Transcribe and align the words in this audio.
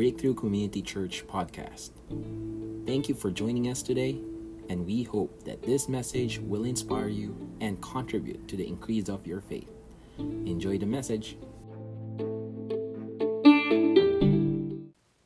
Breakthrough 0.00 0.32
Community 0.32 0.80
Church 0.80 1.28
podcast. 1.28 1.92
Thank 2.88 3.12
you 3.12 3.14
for 3.14 3.28
joining 3.28 3.68
us 3.68 3.84
today, 3.84 4.16
and 4.72 4.88
we 4.88 5.04
hope 5.04 5.44
that 5.44 5.60
this 5.60 5.92
message 5.92 6.40
will 6.40 6.64
inspire 6.64 7.12
you 7.12 7.36
and 7.60 7.76
contribute 7.84 8.48
to 8.48 8.56
the 8.56 8.64
increase 8.64 9.12
of 9.12 9.28
your 9.28 9.44
faith. 9.44 9.68
Enjoy 10.48 10.80
the 10.80 10.88
message. 10.88 11.36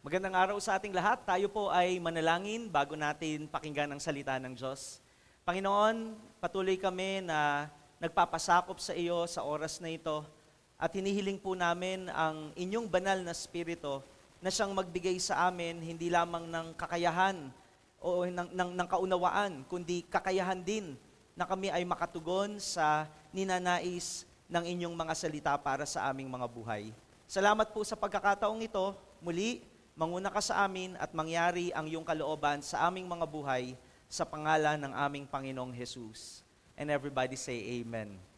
Magandang 0.02 0.34
araw 0.34 0.58
sa 0.58 0.74
ating 0.74 0.90
lahat. 0.90 1.22
Tayo 1.22 1.46
po 1.46 1.70
ay 1.70 2.02
manalangin 2.02 2.66
bago 2.66 2.98
natin 2.98 3.46
pakinggan 3.46 3.94
ang 3.94 4.02
salita 4.02 4.42
ng 4.42 4.58
Diyos. 4.58 4.98
Panginoon, 5.46 6.18
patuloy 6.42 6.74
kami 6.82 7.22
na 7.22 7.70
nagpapasakop 8.02 8.82
sa 8.82 8.90
iyo 8.90 9.22
sa 9.30 9.46
oras 9.46 9.78
na 9.78 9.94
ito 9.94 10.26
at 10.74 10.90
hinihiling 10.90 11.38
po 11.38 11.54
namin 11.54 12.10
ang 12.10 12.50
inyong 12.58 12.90
banal 12.90 13.22
na 13.22 13.30
spirito 13.30 14.02
na 14.44 14.52
siyang 14.52 14.76
magbigay 14.76 15.16
sa 15.16 15.48
amin 15.48 15.80
hindi 15.80 16.12
lamang 16.12 16.44
ng 16.44 16.76
kakayahan 16.76 17.48
o 17.96 18.28
ng, 18.28 18.52
ng, 18.52 18.70
ng 18.76 18.88
kaunawaan, 18.92 19.64
kundi 19.64 20.04
kakayahan 20.04 20.60
din 20.60 21.00
na 21.32 21.48
kami 21.48 21.72
ay 21.72 21.80
makatugon 21.88 22.60
sa 22.60 23.08
ninanais 23.32 24.28
ng 24.44 24.60
inyong 24.68 24.92
mga 24.92 25.14
salita 25.16 25.56
para 25.56 25.88
sa 25.88 26.12
aming 26.12 26.28
mga 26.28 26.44
buhay. 26.44 26.92
Salamat 27.24 27.72
po 27.72 27.80
sa 27.88 27.96
pagkakataong 27.96 28.60
ito. 28.60 28.92
Muli, 29.24 29.64
manguna 29.96 30.28
ka 30.28 30.44
sa 30.44 30.68
amin 30.68 30.92
at 31.00 31.16
mangyari 31.16 31.72
ang 31.72 31.88
iyong 31.88 32.04
kalooban 32.04 32.60
sa 32.60 32.84
aming 32.84 33.08
mga 33.08 33.24
buhay 33.24 33.72
sa 34.12 34.28
pangalan 34.28 34.76
ng 34.76 34.92
aming 34.92 35.24
Panginoong 35.24 35.72
Jesus. 35.72 36.44
And 36.76 36.92
everybody 36.92 37.40
say 37.40 37.80
Amen. 37.80 38.33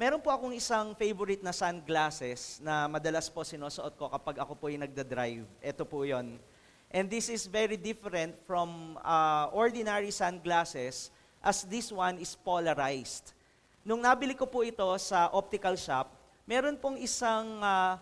Meron 0.00 0.16
po 0.16 0.32
akong 0.32 0.56
isang 0.56 0.96
favorite 0.96 1.44
na 1.44 1.52
sunglasses 1.52 2.56
na 2.64 2.88
madalas 2.88 3.28
po 3.28 3.44
sinusuot 3.44 4.00
ko 4.00 4.08
kapag 4.08 4.40
ako 4.40 4.56
po 4.56 4.72
ay 4.72 4.80
nagda-drive. 4.80 5.44
Ito 5.60 5.84
po 5.84 6.08
yon. 6.08 6.40
And 6.88 7.04
this 7.04 7.28
is 7.28 7.44
very 7.44 7.76
different 7.76 8.32
from 8.48 8.96
uh, 9.04 9.52
ordinary 9.52 10.08
sunglasses 10.08 11.12
as 11.44 11.68
this 11.68 11.92
one 11.92 12.16
is 12.16 12.32
polarized. 12.32 13.36
Nung 13.84 14.00
nabili 14.00 14.32
ko 14.32 14.48
po 14.48 14.64
ito 14.64 14.88
sa 14.96 15.28
optical 15.36 15.76
shop, 15.76 16.16
meron 16.48 16.80
pong 16.80 16.96
isang 16.96 17.60
uh, 17.60 18.00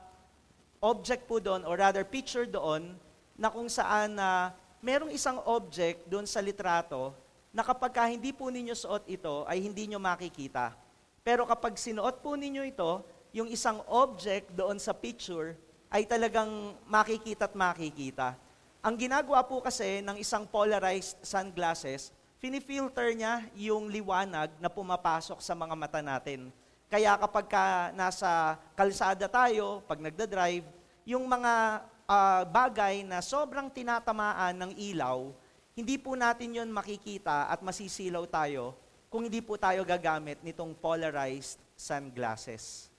object 0.79 1.27
po 1.27 1.43
doon, 1.43 1.67
or 1.67 1.75
rather 1.83 2.07
picture 2.07 2.47
doon, 2.47 2.95
na 3.35 3.51
kung 3.51 3.67
saan 3.67 4.15
uh, 4.15 4.55
merong 4.79 5.11
isang 5.11 5.43
object 5.51 6.07
doon 6.07 6.31
sa 6.31 6.39
litrato 6.39 7.11
na 7.51 7.67
kapag 7.67 7.91
ka 7.91 8.07
hindi 8.07 8.31
po 8.31 8.55
ninyo 8.55 8.79
suot 8.79 9.03
ito, 9.11 9.43
ay 9.51 9.59
hindi 9.59 9.91
nyo 9.91 9.99
makikita. 9.99 10.87
Pero 11.29 11.45
kapag 11.45 11.77
sinuot 11.77 12.25
po 12.25 12.41
ninyo 12.41 12.65
ito, 12.65 13.05
yung 13.37 13.53
isang 13.53 13.84
object 13.84 14.48
doon 14.57 14.81
sa 14.81 14.97
picture 14.97 15.61
ay 15.93 16.09
talagang 16.09 16.73
makikita 16.89 17.45
at 17.45 17.53
makikita. 17.53 18.33
Ang 18.81 18.97
ginagawa 18.97 19.45
po 19.45 19.61
kasi 19.61 20.01
ng 20.01 20.17
isang 20.17 20.49
polarized 20.49 21.21
sunglasses, 21.21 22.17
finifilter 22.41 23.12
niya 23.12 23.45
yung 23.53 23.93
liwanag 23.93 24.56
na 24.56 24.73
pumapasok 24.73 25.45
sa 25.45 25.53
mga 25.53 25.77
mata 25.77 26.01
natin. 26.01 26.49
Kaya 26.89 27.12
kapag 27.21 27.45
ka 27.45 27.93
nasa 27.93 28.56
kalsada 28.73 29.29
tayo, 29.29 29.84
pag 29.84 30.01
nagda-drive, 30.01 30.65
yung 31.05 31.29
mga 31.29 31.84
uh, 32.09 32.43
bagay 32.49 33.05
na 33.05 33.21
sobrang 33.21 33.69
tinatamaan 33.69 34.56
ng 34.56 34.73
ilaw, 34.81 35.29
hindi 35.77 36.01
po 36.01 36.17
natin 36.17 36.56
yon 36.56 36.73
makikita 36.73 37.53
at 37.53 37.61
masisilaw 37.61 38.25
tayo 38.25 38.88
kung 39.09 39.25
hindi 39.25 39.41
po 39.41 39.56
tayo 39.56 39.81
gagamit 39.89 40.37
nitong 40.45 40.77
polarized 40.77 41.56
sunglasses. 41.73 42.92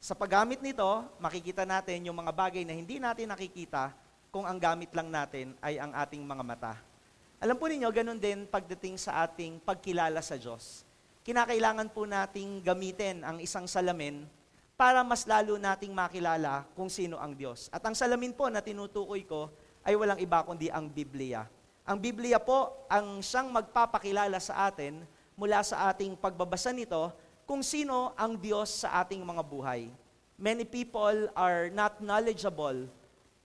Sa 0.00 0.16
paggamit 0.16 0.60
nito, 0.64 0.84
makikita 1.20 1.68
natin 1.68 2.08
yung 2.08 2.16
mga 2.16 2.32
bagay 2.32 2.64
na 2.64 2.72
hindi 2.76 2.96
natin 2.96 3.28
nakikita 3.28 3.92
kung 4.32 4.48
ang 4.48 4.56
gamit 4.56 4.92
lang 4.96 5.08
natin 5.12 5.52
ay 5.60 5.76
ang 5.76 5.92
ating 5.92 6.24
mga 6.24 6.44
mata. 6.44 6.74
Alam 7.40 7.60
po 7.60 7.68
ninyo, 7.68 7.88
ganun 7.92 8.16
din 8.16 8.48
pagdating 8.48 8.96
sa 8.96 9.24
ating 9.24 9.60
pagkilala 9.60 10.24
sa 10.24 10.40
Diyos. 10.40 10.88
Kinakailangan 11.24 11.92
po 11.92 12.08
nating 12.08 12.64
gamitin 12.64 13.20
ang 13.24 13.40
isang 13.40 13.68
salamin 13.68 14.24
para 14.76 15.04
mas 15.04 15.28
lalo 15.28 15.60
nating 15.60 15.92
makilala 15.92 16.64
kung 16.72 16.88
sino 16.88 17.20
ang 17.20 17.36
Diyos. 17.36 17.68
At 17.68 17.84
ang 17.84 17.96
salamin 17.96 18.32
po 18.32 18.48
na 18.48 18.64
tinutukoy 18.64 19.28
ko 19.28 19.52
ay 19.84 19.92
walang 19.92 20.20
iba 20.20 20.40
kundi 20.40 20.72
ang 20.72 20.88
Biblia. 20.88 21.44
Ang 21.84 22.00
Biblia 22.00 22.40
po 22.40 22.88
ang 22.88 23.20
siyang 23.20 23.52
magpapakilala 23.52 24.40
sa 24.40 24.68
atin 24.72 25.04
mula 25.34 25.62
sa 25.66 25.90
ating 25.90 26.14
pagbabasa 26.18 26.70
nito 26.70 27.10
kung 27.44 27.60
sino 27.60 28.14
ang 28.16 28.38
Diyos 28.38 28.82
sa 28.86 29.04
ating 29.04 29.20
mga 29.20 29.42
buhay. 29.44 29.90
Many 30.34 30.66
people 30.66 31.30
are 31.36 31.70
not 31.70 32.02
knowledgeable 32.02 32.90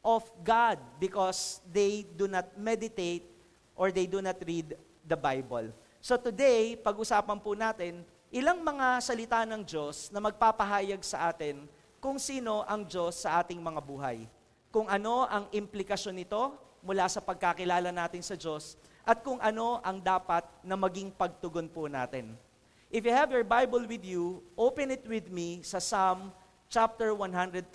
of 0.02 0.24
God 0.42 0.80
because 0.98 1.62
they 1.70 2.08
do 2.18 2.26
not 2.26 2.50
meditate 2.58 3.28
or 3.76 3.92
they 3.92 4.08
do 4.08 4.24
not 4.24 4.40
read 4.42 4.74
the 5.06 5.18
Bible. 5.20 5.70
So 6.00 6.16
today, 6.16 6.80
pag-usapan 6.80 7.38
po 7.44 7.54
natin 7.54 8.02
ilang 8.32 8.64
mga 8.64 9.04
salita 9.04 9.44
ng 9.44 9.62
Diyos 9.66 10.08
na 10.14 10.24
magpapahayag 10.24 11.04
sa 11.04 11.30
atin 11.34 11.68
kung 12.00 12.16
sino 12.16 12.64
ang 12.64 12.88
Diyos 12.88 13.28
sa 13.28 13.44
ating 13.44 13.60
mga 13.60 13.82
buhay. 13.84 14.24
Kung 14.72 14.88
ano 14.88 15.28
ang 15.28 15.52
implikasyon 15.52 16.16
nito 16.16 16.56
mula 16.80 17.10
sa 17.12 17.20
pagkakilala 17.20 17.92
natin 17.92 18.24
sa 18.24 18.40
Diyos 18.40 18.80
at 19.10 19.26
kung 19.26 19.42
ano 19.42 19.82
ang 19.82 19.98
dapat 19.98 20.46
na 20.62 20.78
maging 20.78 21.10
pagtugon 21.10 21.66
po 21.66 21.90
natin. 21.90 22.38
If 22.94 23.02
you 23.02 23.10
have 23.10 23.34
your 23.34 23.42
Bible 23.42 23.82
with 23.90 24.06
you, 24.06 24.46
open 24.54 24.94
it 24.94 25.02
with 25.10 25.34
me 25.34 25.66
sa 25.66 25.82
Psalm 25.82 26.30
chapter 26.70 27.18
139. 27.18 27.66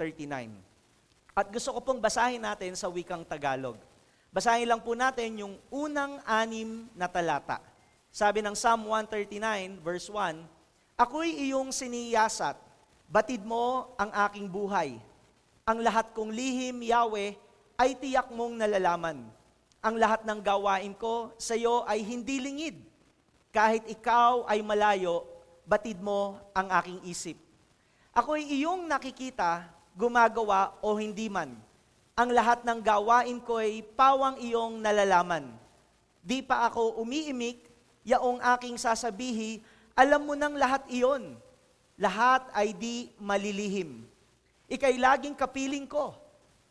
At 1.34 1.50
gusto 1.50 1.74
ko 1.74 1.82
pong 1.82 1.98
basahin 1.98 2.38
natin 2.38 2.78
sa 2.78 2.86
wikang 2.86 3.26
Tagalog. 3.26 3.74
Basahin 4.30 4.70
lang 4.70 4.78
po 4.78 4.94
natin 4.94 5.42
yung 5.42 5.58
unang 5.74 6.22
anim 6.22 6.86
na 6.94 7.10
talata. 7.10 7.58
Sabi 8.14 8.38
ng 8.38 8.54
Psalm 8.54 8.86
139 8.86 9.82
verse 9.82 10.06
1, 10.06 10.38
Ako'y 10.94 11.50
iyong 11.50 11.74
siniyasat, 11.74 12.54
batid 13.10 13.42
mo 13.42 13.90
ang 13.98 14.14
aking 14.30 14.46
buhay. 14.46 15.02
Ang 15.66 15.82
lahat 15.82 16.14
kong 16.14 16.30
lihim, 16.30 16.78
Yahweh, 16.78 17.34
ay 17.74 17.98
tiyak 17.98 18.30
mong 18.30 18.54
nalalaman 18.54 19.26
ang 19.84 20.00
lahat 20.00 20.24
ng 20.24 20.40
gawain 20.40 20.96
ko 20.96 21.36
sa 21.36 21.52
iyo 21.52 21.84
ay 21.84 22.00
hindi 22.00 22.40
lingid. 22.40 22.80
Kahit 23.52 23.84
ikaw 23.84 24.48
ay 24.48 24.64
malayo, 24.64 25.28
batid 25.68 26.00
mo 26.00 26.40
ang 26.56 26.72
aking 26.80 27.04
isip. 27.04 27.36
Ako'y 28.16 28.48
iyong 28.48 28.88
nakikita, 28.88 29.68
gumagawa 29.92 30.72
o 30.80 30.96
hindi 30.96 31.28
man. 31.28 31.52
Ang 32.16 32.32
lahat 32.32 32.64
ng 32.64 32.80
gawain 32.80 33.36
ko 33.44 33.60
ay 33.60 33.84
pawang 33.84 34.40
iyong 34.40 34.80
nalalaman. 34.80 35.52
Di 36.24 36.40
pa 36.40 36.64
ako 36.64 37.04
umiimik, 37.04 37.68
yaong 38.08 38.40
aking 38.56 38.80
sasabihi, 38.80 39.60
alam 39.92 40.24
mo 40.24 40.32
nang 40.32 40.56
lahat 40.56 40.80
iyon. 40.88 41.36
Lahat 42.00 42.48
ay 42.56 42.72
di 42.72 43.12
malilihim. 43.20 44.00
Ika'y 44.64 44.96
laging 44.96 45.36
kapiling 45.36 45.84
ko, 45.84 46.16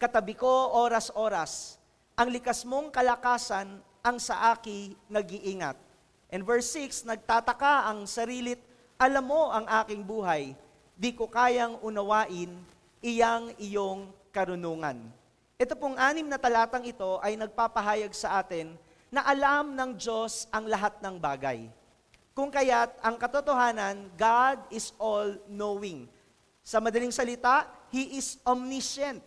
katabi 0.01 0.33
ko 0.33 0.49
oras-oras 0.81 1.82
ang 2.13 2.29
likas 2.29 2.61
mong 2.65 2.93
kalakasan 2.93 3.81
ang 4.05 4.17
sa 4.21 4.53
aki 4.53 4.93
nag-iingat. 5.09 5.77
And 6.33 6.45
verse 6.45 6.69
6, 6.75 7.05
nagtataka 7.09 7.89
ang 7.89 8.05
sarilit, 8.05 8.61
alam 8.97 9.25
mo 9.25 9.49
ang 9.49 9.65
aking 9.83 10.05
buhay, 10.05 10.53
di 10.93 11.11
ko 11.13 11.25
kayang 11.29 11.81
unawain 11.81 12.53
iyang 13.03 13.51
iyong 13.59 14.07
karunungan. 14.31 15.11
Ito 15.59 15.75
pong 15.75 15.99
anim 15.99 16.25
na 16.25 16.39
talatang 16.39 16.87
ito 16.87 17.19
ay 17.19 17.35
nagpapahayag 17.35 18.15
sa 18.15 18.39
atin 18.39 18.73
na 19.13 19.21
alam 19.27 19.75
ng 19.75 19.91
Diyos 19.93 20.49
ang 20.49 20.65
lahat 20.65 20.97
ng 21.03 21.19
bagay. 21.19 21.67
Kung 22.33 22.49
kaya't 22.49 22.97
ang 23.03 23.19
katotohanan, 23.19 24.09
God 24.17 24.65
is 24.73 24.89
all-knowing. 24.97 26.09
Sa 26.65 26.81
madaling 26.81 27.13
salita, 27.13 27.69
He 27.93 28.17
is 28.17 28.41
omniscient. 28.41 29.21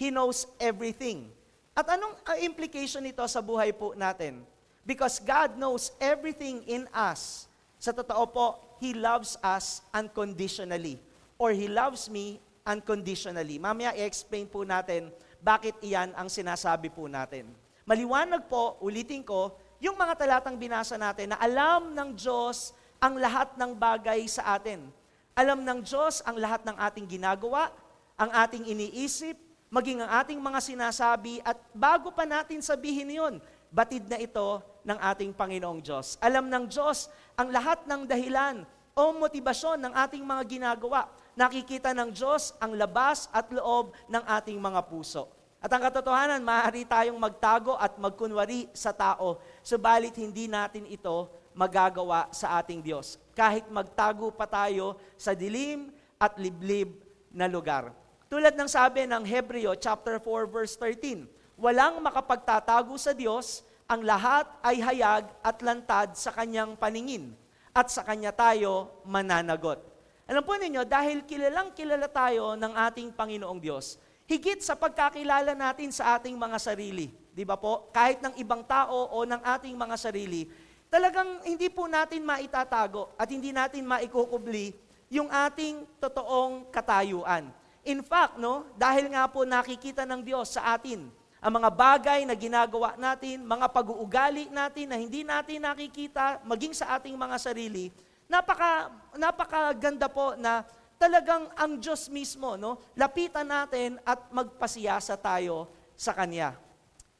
He 0.00 0.08
knows 0.08 0.48
everything. 0.56 1.35
At 1.76 1.92
anong 1.92 2.16
uh, 2.24 2.40
implication 2.40 3.04
nito 3.04 3.20
sa 3.28 3.44
buhay 3.44 3.68
po 3.76 3.92
natin? 3.92 4.40
Because 4.80 5.20
God 5.20 5.60
knows 5.60 5.92
everything 6.00 6.64
in 6.64 6.88
us. 6.88 7.44
Sa 7.76 7.92
totoo 7.92 8.24
po, 8.32 8.46
He 8.80 8.96
loves 8.96 9.36
us 9.44 9.84
unconditionally. 9.92 10.96
Or 11.36 11.52
He 11.52 11.68
loves 11.68 12.08
me 12.08 12.40
unconditionally. 12.64 13.60
Mamaya 13.60 13.92
i-explain 13.92 14.48
po 14.48 14.64
natin 14.64 15.12
bakit 15.44 15.76
iyan 15.84 16.16
ang 16.16 16.32
sinasabi 16.32 16.88
po 16.88 17.12
natin. 17.12 17.52
Maliwanag 17.84 18.48
po, 18.48 18.80
ulitin 18.80 19.20
ko, 19.20 19.52
yung 19.76 20.00
mga 20.00 20.16
talatang 20.16 20.56
binasa 20.56 20.96
natin 20.96 21.36
na 21.36 21.38
alam 21.38 21.92
ng 21.92 22.16
Diyos 22.16 22.72
ang 22.96 23.20
lahat 23.20 23.52
ng 23.60 23.76
bagay 23.76 24.24
sa 24.24 24.56
atin. 24.56 24.88
Alam 25.36 25.60
ng 25.60 25.84
Diyos 25.84 26.24
ang 26.24 26.40
lahat 26.40 26.64
ng 26.64 26.72
ating 26.72 27.04
ginagawa, 27.04 27.68
ang 28.16 28.32
ating 28.32 28.64
iniisip, 28.64 29.36
maging 29.70 30.02
ang 30.02 30.22
ating 30.22 30.38
mga 30.38 30.60
sinasabi 30.62 31.42
at 31.42 31.58
bago 31.74 32.14
pa 32.14 32.22
natin 32.22 32.62
sabihin 32.62 33.10
yon, 33.10 33.34
batid 33.70 34.06
na 34.06 34.18
ito 34.18 34.62
ng 34.86 34.98
ating 34.98 35.34
Panginoong 35.34 35.82
Diyos. 35.82 36.14
Alam 36.22 36.46
ng 36.46 36.64
Diyos 36.70 37.10
ang 37.34 37.50
lahat 37.50 37.82
ng 37.84 38.06
dahilan 38.06 38.62
o 38.96 39.12
motibasyon 39.12 39.76
ng 39.82 39.92
ating 39.92 40.24
mga 40.24 40.42
ginagawa. 40.48 41.10
Nakikita 41.36 41.92
ng 41.92 42.16
Diyos 42.16 42.56
ang 42.56 42.72
labas 42.72 43.28
at 43.28 43.52
loob 43.52 43.92
ng 44.08 44.24
ating 44.24 44.56
mga 44.56 44.80
puso. 44.88 45.28
At 45.60 45.68
ang 45.68 45.82
katotohanan, 45.84 46.40
maaari 46.40 46.86
tayong 46.86 47.18
magtago 47.18 47.76
at 47.76 47.98
magkunwari 48.00 48.70
sa 48.72 48.94
tao, 48.94 49.42
subalit 49.60 50.14
hindi 50.16 50.48
natin 50.48 50.86
ito 50.88 51.28
magagawa 51.52 52.30
sa 52.32 52.56
ating 52.62 52.80
Diyos. 52.80 53.20
Kahit 53.36 53.68
magtago 53.68 54.32
pa 54.32 54.48
tayo 54.48 54.96
sa 55.18 55.36
dilim 55.36 55.92
at 56.16 56.38
liblib 56.40 56.96
na 57.28 57.50
lugar. 57.50 57.92
Tulad 58.26 58.58
ng 58.58 58.66
sabi 58.66 59.06
ng 59.06 59.22
Hebreo 59.22 59.78
chapter 59.78 60.18
4 60.18 60.50
verse 60.50 60.74
13, 60.74 61.30
walang 61.54 62.02
makapagtatago 62.02 62.98
sa 62.98 63.14
Diyos, 63.14 63.62
ang 63.86 64.02
lahat 64.02 64.50
ay 64.66 64.82
hayag 64.82 65.30
at 65.46 65.62
lantad 65.62 66.18
sa 66.18 66.34
kanyang 66.34 66.74
paningin 66.74 67.30
at 67.70 67.86
sa 67.86 68.02
kanya 68.02 68.34
tayo 68.34 68.90
mananagot. 69.06 69.78
Alam 70.26 70.42
po 70.42 70.58
ninyo, 70.58 70.82
dahil 70.82 71.22
kilalang 71.22 71.70
kilala 71.70 72.10
tayo 72.10 72.58
ng 72.58 72.74
ating 72.74 73.14
Panginoong 73.14 73.62
Diyos, 73.62 73.94
higit 74.26 74.58
sa 74.58 74.74
pagkakilala 74.74 75.54
natin 75.54 75.94
sa 75.94 76.18
ating 76.18 76.34
mga 76.34 76.58
sarili, 76.58 77.14
di 77.30 77.46
ba 77.46 77.54
po? 77.54 77.94
Kahit 77.94 78.18
ng 78.26 78.34
ibang 78.42 78.66
tao 78.66 79.06
o 79.14 79.22
ng 79.22 79.38
ating 79.38 79.78
mga 79.78 79.94
sarili, 79.94 80.50
talagang 80.90 81.46
hindi 81.46 81.70
po 81.70 81.86
natin 81.86 82.26
maitatago 82.26 83.14
at 83.14 83.30
hindi 83.30 83.54
natin 83.54 83.86
maikukubli 83.86 84.74
yung 85.14 85.30
ating 85.30 85.86
totoong 86.02 86.74
katayuan. 86.74 87.54
In 87.86 88.02
fact, 88.02 88.34
no, 88.42 88.66
dahil 88.74 89.06
nga 89.14 89.30
po 89.30 89.46
nakikita 89.46 90.02
ng 90.02 90.18
Diyos 90.26 90.58
sa 90.58 90.74
atin, 90.74 91.06
ang 91.38 91.52
mga 91.54 91.70
bagay 91.70 92.20
na 92.26 92.34
ginagawa 92.34 92.98
natin, 92.98 93.46
mga 93.46 93.70
pag-uugali 93.70 94.50
natin 94.50 94.90
na 94.90 94.98
hindi 94.98 95.22
natin 95.22 95.62
nakikita, 95.62 96.42
maging 96.42 96.74
sa 96.74 96.98
ating 96.98 97.14
mga 97.14 97.38
sarili, 97.38 97.94
napaka, 98.26 98.90
napakaganda 99.14 100.10
po 100.10 100.34
na 100.34 100.66
talagang 100.98 101.46
ang 101.54 101.78
Diyos 101.78 102.10
mismo, 102.10 102.58
no, 102.58 102.82
lapitan 102.98 103.46
natin 103.46 104.02
at 104.02 104.18
magpasiyasa 104.34 105.14
tayo 105.14 105.70
sa 105.94 106.10
Kanya. 106.10 106.58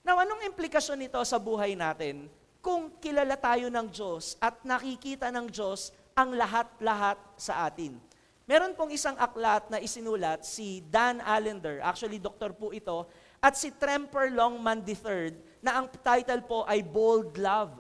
Now, 0.03 0.19
anong 0.19 0.51
implikasyon 0.51 1.07
nito 1.07 1.23
sa 1.23 1.39
buhay 1.39 1.79
natin 1.79 2.27
kung 2.59 2.91
kilala 2.99 3.39
tayo 3.39 3.71
ng 3.71 3.87
Diyos 3.87 4.35
at 4.43 4.67
nakikita 4.67 5.31
ng 5.31 5.47
Diyos 5.47 5.95
ang 6.19 6.35
lahat-lahat 6.35 7.23
sa 7.39 7.71
atin? 7.71 8.16
Meron 8.47 8.79
pong 8.79 8.95
isang 8.95 9.19
aklat 9.19 9.67
na 9.67 9.83
isinulat 9.83 10.47
si 10.47 10.79
Dan 10.87 11.19
Allender, 11.19 11.83
actually 11.83 12.23
doktor 12.23 12.55
po 12.55 12.71
ito, 12.71 13.03
at 13.43 13.59
si 13.59 13.75
Tremper 13.75 14.31
Longman 14.31 14.87
III 14.87 15.35
na 15.59 15.83
ang 15.83 15.91
title 15.91 16.47
po 16.47 16.63
ay 16.63 16.79
Bold 16.79 17.35
Love. 17.43 17.75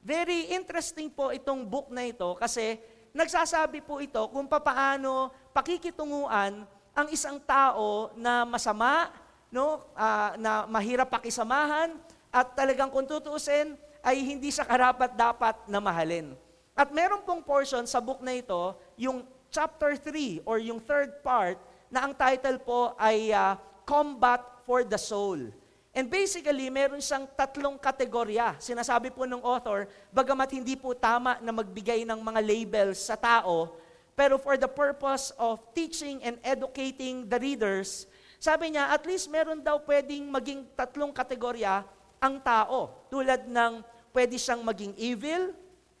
Very 0.00 0.48
interesting 0.56 1.12
po 1.12 1.28
itong 1.28 1.68
book 1.68 1.92
na 1.92 2.08
ito 2.08 2.40
kasi 2.40 2.80
nagsasabi 3.12 3.84
po 3.84 4.00
ito 4.00 4.24
kung 4.32 4.48
papaano 4.48 5.28
pakikitunguan 5.52 6.64
ang 6.96 7.08
isang 7.12 7.36
tao 7.44 8.08
na 8.16 8.48
masama, 8.48 9.12
no, 9.52 9.84
uh, 9.92 10.32
na 10.40 10.64
mahirap 10.72 11.12
pakisamahan 11.12 12.00
at 12.32 12.56
talagang 12.56 12.88
kung 12.88 13.04
tutuusin 13.04 13.76
ay 14.00 14.24
hindi 14.24 14.48
sa 14.48 14.64
karapat 14.64 15.12
dapat 15.12 15.68
na 15.68 15.84
mahalin. 15.84 16.32
At 16.72 16.88
meron 16.96 17.28
pong 17.28 17.44
portion 17.44 17.84
sa 17.84 18.00
book 18.00 18.24
na 18.24 18.32
ito, 18.32 18.72
yung 18.96 19.20
chapter 19.48 19.96
3 19.96 20.44
or 20.44 20.60
yung 20.60 20.80
third 20.80 21.20
part 21.24 21.56
na 21.88 22.04
ang 22.04 22.12
title 22.12 22.60
po 22.60 22.92
ay 23.00 23.32
uh, 23.32 23.56
Combat 23.88 24.44
for 24.68 24.84
the 24.84 25.00
soul. 25.00 25.48
And 25.96 26.06
basically, 26.12 26.68
meron 26.68 27.00
siyang 27.00 27.24
tatlong 27.32 27.80
kategorya. 27.80 28.60
Sinasabi 28.60 29.08
po 29.08 29.24
ng 29.24 29.40
author, 29.40 29.88
bagamat 30.12 30.52
hindi 30.52 30.76
po 30.76 30.92
tama 30.92 31.40
na 31.40 31.50
magbigay 31.50 32.04
ng 32.04 32.20
mga 32.20 32.40
labels 32.44 33.00
sa 33.00 33.16
tao, 33.16 33.72
pero 34.12 34.36
for 34.36 34.60
the 34.60 34.68
purpose 34.68 35.32
of 35.40 35.56
teaching 35.72 36.20
and 36.20 36.36
educating 36.44 37.24
the 37.24 37.40
readers, 37.40 38.04
sabi 38.38 38.76
niya, 38.76 38.92
at 38.92 39.02
least 39.08 39.26
meron 39.32 39.58
daw 39.58 39.80
pwedeng 39.82 40.28
maging 40.30 40.68
tatlong 40.76 41.10
kategorya 41.10 41.82
ang 42.20 42.38
tao. 42.38 43.08
Tulad 43.10 43.48
ng 43.48 43.82
pwede 44.12 44.36
siyang 44.36 44.62
maging 44.62 44.94
evil, 45.00 45.50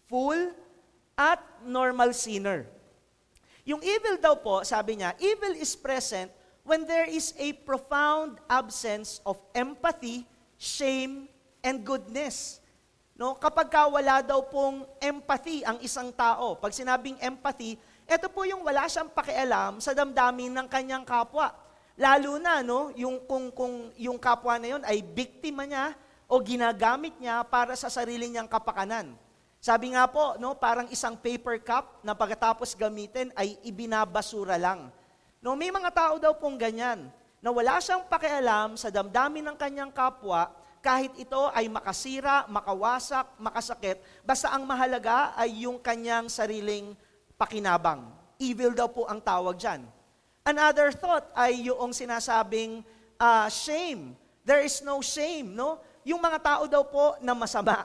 fool, 0.06 0.54
at 1.18 1.42
normal 1.66 2.14
sinner. 2.14 2.68
Yung 3.68 3.84
evil 3.84 4.16
daw 4.16 4.32
po, 4.40 4.64
sabi 4.64 4.96
niya, 4.96 5.12
evil 5.20 5.52
is 5.52 5.76
present 5.76 6.32
when 6.64 6.88
there 6.88 7.04
is 7.04 7.36
a 7.36 7.52
profound 7.68 8.40
absence 8.48 9.20
of 9.28 9.36
empathy, 9.52 10.24
shame, 10.56 11.28
and 11.60 11.84
goodness. 11.84 12.64
No, 13.12 13.36
kapag 13.36 13.68
ka 13.68 13.84
wala 13.84 14.24
daw 14.24 14.40
pong 14.48 14.88
empathy 14.96 15.60
ang 15.68 15.76
isang 15.84 16.08
tao, 16.16 16.56
pag 16.56 16.72
sinabing 16.72 17.20
empathy, 17.20 17.76
ito 18.08 18.26
po 18.32 18.48
yung 18.48 18.64
wala 18.64 18.88
siyang 18.88 19.12
pakialam 19.12 19.84
sa 19.84 19.92
damdamin 19.92 20.48
ng 20.48 20.64
kanyang 20.64 21.04
kapwa. 21.04 21.52
Lalo 21.92 22.40
na 22.40 22.64
no, 22.64 22.88
yung 22.96 23.20
kung 23.28 23.52
kung 23.52 23.92
yung 24.00 24.16
kapwa 24.16 24.56
na 24.56 24.80
yon 24.80 24.82
ay 24.88 25.04
biktima 25.04 25.68
niya 25.68 25.92
o 26.24 26.40
ginagamit 26.40 27.12
niya 27.20 27.44
para 27.44 27.76
sa 27.76 27.92
sarili 27.92 28.32
niyang 28.32 28.48
kapakanan. 28.48 29.12
Sabi 29.58 29.90
nga 29.90 30.06
po, 30.06 30.38
no, 30.38 30.54
parang 30.54 30.86
isang 30.86 31.18
paper 31.18 31.58
cup 31.58 31.98
na 32.06 32.14
pagkatapos 32.14 32.78
gamitin 32.78 33.34
ay 33.34 33.58
ibinabasura 33.66 34.54
lang. 34.54 34.86
No, 35.42 35.58
may 35.58 35.74
mga 35.74 35.90
tao 35.90 36.14
daw 36.22 36.34
pong 36.38 36.54
ganyan, 36.54 37.10
na 37.38 37.50
wala 37.54 37.78
siyang 37.78 38.06
pakialam 38.06 38.74
sa 38.74 38.90
damdamin 38.90 39.46
ng 39.46 39.56
kanyang 39.58 39.90
kapwa, 39.94 40.50
kahit 40.78 41.10
ito 41.18 41.50
ay 41.54 41.66
makasira, 41.66 42.46
makawasak, 42.46 43.26
makasakit, 43.38 43.98
basta 44.22 44.50
ang 44.54 44.62
mahalaga 44.62 45.34
ay 45.34 45.66
yung 45.66 45.78
kanyang 45.78 46.30
sariling 46.30 46.94
pakinabang. 47.34 48.06
Evil 48.38 48.74
daw 48.74 48.86
po 48.86 49.06
ang 49.10 49.18
tawag 49.18 49.58
dyan. 49.58 49.82
Another 50.46 50.94
thought 50.94 51.26
ay 51.34 51.66
yung 51.66 51.90
sinasabing 51.90 52.86
uh, 53.18 53.50
shame. 53.50 54.14
There 54.46 54.62
is 54.62 54.80
no 54.86 55.02
shame, 55.02 55.52
no? 55.52 55.82
Yung 56.06 56.22
mga 56.22 56.38
tao 56.40 56.62
daw 56.70 56.86
po 56.86 57.18
na 57.20 57.34
masama, 57.34 57.84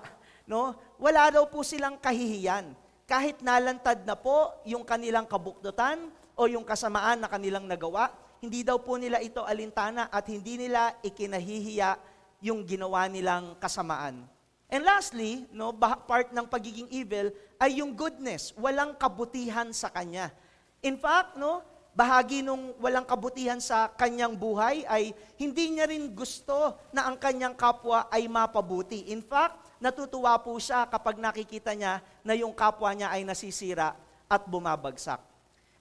no? 0.49 0.75
Wala 0.99 1.29
daw 1.33 1.47
po 1.47 1.61
silang 1.61 1.99
kahihiyan. 1.99 2.75
Kahit 3.03 3.43
nalantad 3.43 4.07
na 4.07 4.15
po 4.15 4.51
yung 4.63 4.87
kanilang 4.87 5.27
kabukdutan, 5.27 6.11
o 6.33 6.49
yung 6.49 6.65
kasamaan 6.65 7.21
na 7.21 7.29
kanilang 7.29 7.65
nagawa, 7.69 8.09
hindi 8.43 8.65
daw 8.65 8.81
po 8.81 8.97
nila 8.99 9.23
ito 9.23 9.45
alintana 9.45 10.09
at 10.11 10.27
hindi 10.27 10.59
nila 10.59 10.97
ikinahihiya 11.05 11.95
yung 12.43 12.67
ginawa 12.67 13.07
nilang 13.07 13.55
kasamaan. 13.61 14.27
And 14.67 14.81
lastly, 14.83 15.45
no, 15.53 15.71
part 15.77 16.33
ng 16.33 16.49
pagiging 16.49 16.89
evil 16.89 17.29
ay 17.61 17.79
yung 17.79 17.93
goodness, 17.93 18.51
walang 18.57 18.97
kabutihan 18.97 19.69
sa 19.69 19.93
kanya. 19.93 20.33
In 20.81 20.97
fact, 20.97 21.37
no, 21.37 21.61
bahagi 21.93 22.41
nung 22.41 22.73
walang 22.81 23.05
kabutihan 23.05 23.61
sa 23.61 23.93
kanyang 23.93 24.33
buhay 24.33 24.81
ay 24.89 25.13
hindi 25.37 25.77
niya 25.77 25.85
rin 25.85 26.09
gusto 26.11 26.73
na 26.89 27.05
ang 27.05 27.21
kanyang 27.21 27.53
kapwa 27.53 28.09
ay 28.09 28.25
mapabuti. 28.25 29.13
In 29.13 29.21
fact, 29.21 29.62
natutuwa 29.83 30.39
po 30.39 30.55
siya 30.55 30.87
kapag 30.87 31.19
nakikita 31.19 31.75
niya 31.75 31.99
na 32.23 32.31
yung 32.31 32.55
kapwa 32.55 32.87
niya 32.95 33.11
ay 33.11 33.27
nasisira 33.27 33.91
at 34.31 34.47
bumabagsak. 34.47 35.19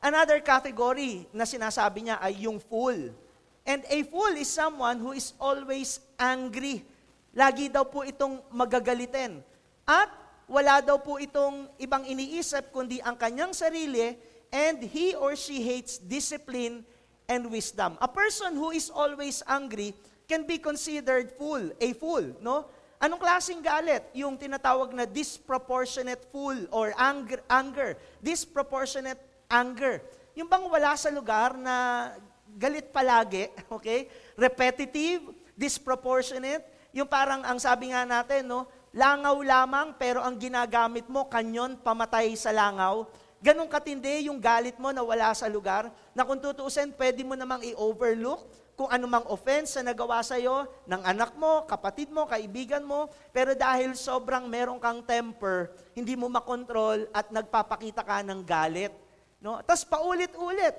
Another 0.02 0.42
category 0.42 1.30
na 1.30 1.46
sinasabi 1.46 2.10
niya 2.10 2.18
ay 2.18 2.42
yung 2.42 2.58
fool. 2.58 3.14
And 3.62 3.86
a 3.86 4.02
fool 4.10 4.34
is 4.34 4.50
someone 4.50 4.98
who 4.98 5.14
is 5.14 5.30
always 5.38 6.02
angry. 6.18 6.82
Lagi 7.30 7.70
daw 7.70 7.86
po 7.86 8.02
itong 8.02 8.42
magagalitin. 8.50 9.38
At 9.86 10.10
wala 10.50 10.82
daw 10.82 10.98
po 10.98 11.22
itong 11.22 11.70
ibang 11.78 12.02
iniisip 12.02 12.74
kundi 12.74 12.98
ang 13.06 13.14
kanyang 13.14 13.54
sarili 13.54 14.18
and 14.50 14.82
he 14.82 15.14
or 15.14 15.38
she 15.38 15.62
hates 15.62 16.02
discipline 16.02 16.82
and 17.30 17.46
wisdom. 17.46 17.94
A 18.02 18.10
person 18.10 18.58
who 18.58 18.74
is 18.74 18.90
always 18.90 19.46
angry 19.46 19.94
can 20.26 20.42
be 20.42 20.58
considered 20.58 21.30
fool, 21.38 21.62
a 21.78 21.94
fool, 21.94 22.26
no? 22.42 22.66
Anong 23.02 23.18
klaseng 23.18 23.58
galit? 23.58 24.06
Yung 24.14 24.38
tinatawag 24.38 24.94
na 24.94 25.02
disproportionate 25.02 26.22
fool 26.30 26.54
or 26.70 26.94
anger, 26.94 27.42
anger. 27.50 27.98
Disproportionate 28.22 29.18
anger. 29.50 29.98
Yung 30.38 30.46
bang 30.46 30.62
wala 30.70 30.94
sa 30.94 31.10
lugar 31.10 31.58
na 31.58 31.74
galit 32.54 32.94
palagi, 32.94 33.50
okay? 33.74 34.06
Repetitive, 34.38 35.34
disproportionate, 35.58 36.62
yung 36.94 37.10
parang 37.10 37.42
ang 37.42 37.58
sabi 37.58 37.90
nga 37.90 38.06
natin, 38.06 38.46
no, 38.46 38.70
langaw 38.94 39.34
lamang 39.42 39.98
pero 39.98 40.22
ang 40.22 40.38
ginagamit 40.38 41.10
mo 41.10 41.26
kanyon 41.26 41.74
pamatay 41.82 42.30
sa 42.38 42.54
langaw. 42.54 43.02
Ganong 43.42 43.66
katindi 43.66 44.30
yung 44.30 44.38
galit 44.38 44.78
mo 44.78 44.94
na 44.94 45.02
wala 45.02 45.34
sa 45.34 45.50
lugar, 45.50 45.90
na 46.14 46.22
kung 46.22 46.38
tutuusin, 46.38 46.94
pwede 46.94 47.26
mo 47.26 47.34
namang 47.34 47.66
i-overlook 47.66 48.46
kung 48.82 48.90
anumang 48.90 49.22
offense 49.30 49.78
na 49.78 49.94
nagawa 49.94 50.26
sa 50.26 50.34
iyo 50.34 50.66
ng 50.90 51.06
anak 51.06 51.38
mo, 51.38 51.62
kapatid 51.70 52.10
mo, 52.10 52.26
kaibigan 52.26 52.82
mo, 52.82 53.06
pero 53.30 53.54
dahil 53.54 53.94
sobrang 53.94 54.50
meron 54.50 54.82
kang 54.82 55.06
temper, 55.06 55.70
hindi 55.94 56.18
mo 56.18 56.26
makontrol 56.26 57.06
at 57.14 57.30
nagpapakita 57.30 58.02
ka 58.02 58.26
ng 58.26 58.42
galit. 58.42 58.90
No? 59.38 59.62
Tapos 59.62 59.86
paulit-ulit. 59.86 60.74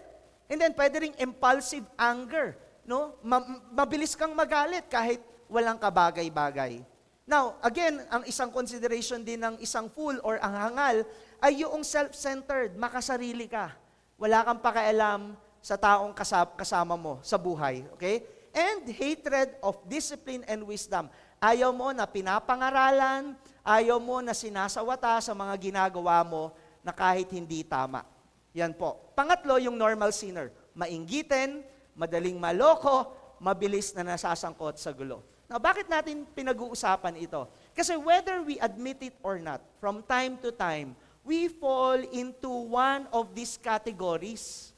And 0.52 0.60
then 0.60 0.76
pwede 0.76 1.00
ring 1.00 1.16
impulsive 1.16 1.88
anger. 1.96 2.60
No? 2.84 3.16
Ma- 3.24 3.64
mabilis 3.72 4.20
kang 4.20 4.36
magalit 4.36 4.84
kahit 4.92 5.24
walang 5.48 5.80
kabagay-bagay. 5.80 6.84
Now, 7.24 7.56
again, 7.64 8.04
ang 8.12 8.28
isang 8.28 8.52
consideration 8.52 9.24
din 9.24 9.40
ng 9.40 9.64
isang 9.64 9.88
fool 9.88 10.20
or 10.28 10.44
ang 10.44 10.60
hangal 10.60 11.08
ay 11.40 11.64
yung 11.64 11.88
self-centered, 11.88 12.76
makasarili 12.76 13.48
ka. 13.48 13.72
Wala 14.20 14.44
kang 14.44 14.60
pakialam 14.60 15.40
sa 15.64 15.80
taong 15.80 16.12
kasama 16.60 17.00
mo 17.00 17.24
sa 17.24 17.40
buhay. 17.40 17.88
Okay? 17.96 18.28
and 18.54 18.86
hatred 18.94 19.58
of 19.66 19.82
discipline 19.90 20.46
and 20.46 20.62
wisdom. 20.64 21.10
Ayaw 21.42 21.74
mo 21.76 21.92
na 21.92 22.08
pinapangaralan, 22.08 23.36
ayaw 23.66 23.98
mo 24.00 24.22
na 24.24 24.32
sinasawata 24.32 25.20
sa 25.20 25.34
mga 25.34 25.58
ginagawa 25.60 26.24
mo 26.24 26.54
na 26.86 26.94
kahit 26.94 27.28
hindi 27.34 27.66
tama. 27.66 28.06
Yan 28.54 28.72
po. 28.78 29.12
Pangatlo, 29.18 29.58
yung 29.60 29.76
normal 29.76 30.14
sinner. 30.14 30.54
Mainggitin, 30.78 31.66
madaling 31.98 32.38
maloko, 32.38 33.12
mabilis 33.42 33.92
na 33.98 34.16
nasasangkot 34.16 34.78
sa 34.78 34.94
gulo. 34.94 35.26
Now, 35.50 35.60
bakit 35.60 35.90
natin 35.92 36.24
pinag-uusapan 36.32 37.20
ito? 37.20 37.50
Kasi 37.76 37.98
whether 38.00 38.40
we 38.46 38.56
admit 38.62 39.02
it 39.04 39.18
or 39.26 39.42
not, 39.42 39.60
from 39.82 40.06
time 40.06 40.40
to 40.40 40.54
time, 40.54 40.96
we 41.26 41.50
fall 41.50 41.98
into 42.00 42.50
one 42.72 43.10
of 43.12 43.36
these 43.36 43.60
categories. 43.60 44.73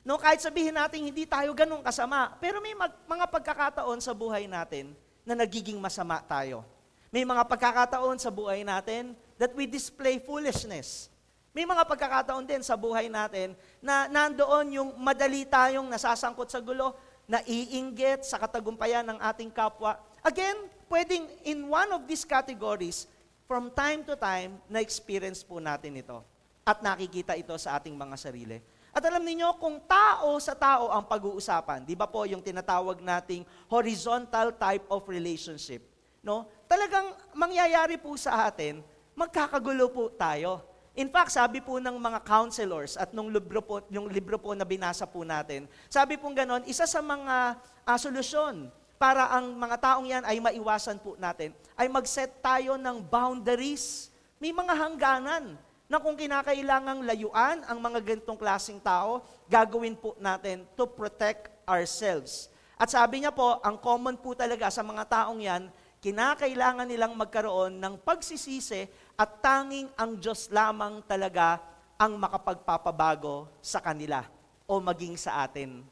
No, 0.00 0.16
kahit 0.16 0.40
sabihin 0.40 0.72
natin 0.72 1.04
hindi 1.04 1.28
tayo 1.28 1.52
ganun 1.52 1.84
kasama, 1.84 2.32
pero 2.40 2.60
may 2.64 2.72
mag, 2.72 2.92
mga 3.04 3.26
pagkakataon 3.28 4.00
sa 4.00 4.16
buhay 4.16 4.48
natin 4.48 4.96
na 5.28 5.36
nagiging 5.36 5.76
masama 5.76 6.24
tayo. 6.24 6.64
May 7.12 7.26
mga 7.26 7.44
pagkakataon 7.44 8.16
sa 8.16 8.32
buhay 8.32 8.64
natin 8.64 9.12
that 9.36 9.52
we 9.52 9.68
display 9.68 10.16
foolishness. 10.22 11.12
May 11.50 11.66
mga 11.66 11.82
pagkakataon 11.84 12.46
din 12.46 12.62
sa 12.62 12.78
buhay 12.78 13.10
natin 13.10 13.58
na 13.82 14.06
nandoon 14.06 14.80
yung 14.80 14.90
madali 14.96 15.42
tayong 15.44 15.90
nasasangkot 15.90 16.46
sa 16.46 16.62
gulo, 16.62 16.94
naiinggit 17.26 18.22
sa 18.22 18.38
katagumpayan 18.38 19.04
ng 19.04 19.18
ating 19.18 19.50
kapwa. 19.50 19.98
Again, 20.22 20.70
pwedeng 20.86 21.26
in 21.42 21.66
one 21.66 21.90
of 21.90 22.06
these 22.06 22.22
categories, 22.22 23.10
from 23.50 23.66
time 23.74 24.06
to 24.06 24.14
time, 24.14 24.62
na-experience 24.70 25.42
po 25.42 25.58
natin 25.58 25.98
ito. 25.98 26.22
At 26.62 26.78
nakikita 26.86 27.34
ito 27.34 27.50
sa 27.58 27.74
ating 27.82 27.98
mga 27.98 28.14
sarili. 28.14 28.62
At 28.90 29.06
alam 29.06 29.22
niyo 29.22 29.54
kung 29.62 29.78
tao 29.86 30.34
sa 30.42 30.54
tao 30.58 30.90
ang 30.90 31.06
pag-uusapan, 31.06 31.86
di 31.86 31.94
ba 31.94 32.10
po 32.10 32.26
yung 32.26 32.42
tinatawag 32.42 32.98
nating 32.98 33.46
horizontal 33.70 34.50
type 34.58 34.82
of 34.90 35.06
relationship, 35.06 35.86
no? 36.26 36.50
Talagang 36.66 37.14
mangyayari 37.30 37.94
po 38.02 38.18
sa 38.18 38.50
atin, 38.50 38.82
magkakagulo 39.14 39.94
po 39.94 40.10
tayo. 40.10 40.66
In 40.98 41.06
fact, 41.06 41.30
sabi 41.30 41.62
po 41.62 41.78
ng 41.78 42.02
mga 42.02 42.26
counselors 42.26 42.98
at 42.98 43.14
nung 43.14 43.30
libro 43.30 43.62
po, 43.62 43.78
yung 43.94 44.10
libro 44.10 44.42
po 44.42 44.58
na 44.58 44.66
binasa 44.66 45.06
po 45.06 45.22
natin, 45.22 45.70
sabi 45.86 46.18
po 46.18 46.26
ganon, 46.34 46.66
isa 46.66 46.82
sa 46.82 46.98
mga 46.98 47.62
uh, 47.86 47.98
solusyon 47.98 48.74
para 48.98 49.30
ang 49.30 49.54
mga 49.54 49.76
taong 49.78 50.06
yan 50.10 50.26
ay 50.26 50.42
maiwasan 50.42 50.98
po 50.98 51.14
natin, 51.14 51.54
ay 51.78 51.86
mag-set 51.86 52.42
tayo 52.42 52.74
ng 52.74 53.06
boundaries. 53.06 54.10
May 54.42 54.50
mga 54.50 54.74
hangganan 54.74 55.54
na 55.90 55.98
kung 55.98 56.14
kinakailangang 56.14 57.02
layuan 57.02 57.66
ang 57.66 57.82
mga 57.82 57.98
ganitong 57.98 58.38
klasing 58.38 58.78
tao, 58.78 59.26
gagawin 59.50 59.98
po 59.98 60.14
natin 60.22 60.62
to 60.78 60.86
protect 60.86 61.50
ourselves. 61.66 62.46
At 62.78 62.94
sabi 62.94 63.26
niya 63.26 63.34
po, 63.34 63.58
ang 63.58 63.74
common 63.74 64.14
po 64.14 64.38
talaga 64.38 64.70
sa 64.70 64.86
mga 64.86 65.02
taong 65.10 65.42
yan, 65.42 65.66
kinakailangan 65.98 66.86
nilang 66.86 67.18
magkaroon 67.18 67.74
ng 67.82 67.98
pagsisisi 68.06 68.86
at 69.18 69.42
tanging 69.42 69.90
ang 69.98 70.14
Diyos 70.14 70.46
lamang 70.54 71.02
talaga 71.10 71.58
ang 71.98 72.14
makapagpapabago 72.14 73.50
sa 73.58 73.82
kanila 73.82 74.22
o 74.70 74.78
maging 74.78 75.18
sa 75.18 75.42
atin. 75.42 75.82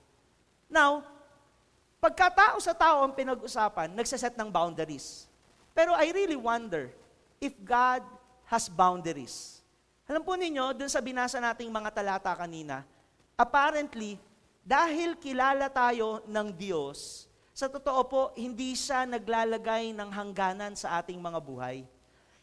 Now, 0.70 1.02
pagkatao 1.98 2.62
sa 2.62 2.70
tao 2.70 3.02
ang 3.02 3.18
pinag-usapan, 3.18 3.98
nagsaset 3.98 4.38
ng 4.38 4.46
boundaries. 4.46 5.26
Pero 5.74 5.90
I 5.98 6.14
really 6.14 6.38
wonder 6.38 6.94
if 7.42 7.50
God 7.66 8.06
has 8.46 8.70
boundaries. 8.70 9.57
Alam 10.08 10.24
po 10.24 10.40
ninyo, 10.40 10.72
dun 10.72 10.88
sa 10.88 11.04
binasa 11.04 11.36
nating 11.36 11.68
mga 11.68 11.92
talata 11.92 12.32
kanina, 12.32 12.80
apparently, 13.36 14.16
dahil 14.64 15.12
kilala 15.20 15.68
tayo 15.68 16.24
ng 16.24 16.48
Diyos, 16.48 17.28
sa 17.52 17.68
totoo 17.68 18.00
po, 18.08 18.22
hindi 18.32 18.72
siya 18.72 19.04
naglalagay 19.04 19.92
ng 19.92 20.08
hangganan 20.08 20.72
sa 20.72 20.96
ating 21.04 21.20
mga 21.20 21.44
buhay. 21.44 21.84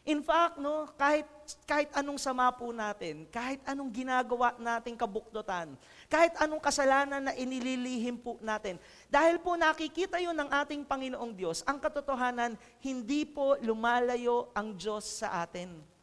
In 0.06 0.22
fact, 0.22 0.62
no, 0.62 0.86
kahit, 0.94 1.26
kahit 1.66 1.90
anong 1.90 2.22
sama 2.22 2.54
po 2.54 2.70
natin, 2.70 3.26
kahit 3.34 3.58
anong 3.66 3.90
ginagawa 3.90 4.54
nating 4.62 4.94
kabukdotan, 4.94 5.74
kahit 6.06 6.38
anong 6.38 6.62
kasalanan 6.62 7.18
na 7.18 7.34
inililihim 7.34 8.14
po 8.14 8.38
natin, 8.46 8.78
dahil 9.10 9.42
po 9.42 9.58
nakikita 9.58 10.22
yun 10.22 10.38
ng 10.38 10.54
ating 10.54 10.86
Panginoong 10.86 11.34
Diyos, 11.34 11.66
ang 11.66 11.82
katotohanan, 11.82 12.54
hindi 12.78 13.26
po 13.26 13.58
lumalayo 13.58 14.54
ang 14.54 14.78
Diyos 14.78 15.18
sa 15.26 15.42
atin. 15.42 15.95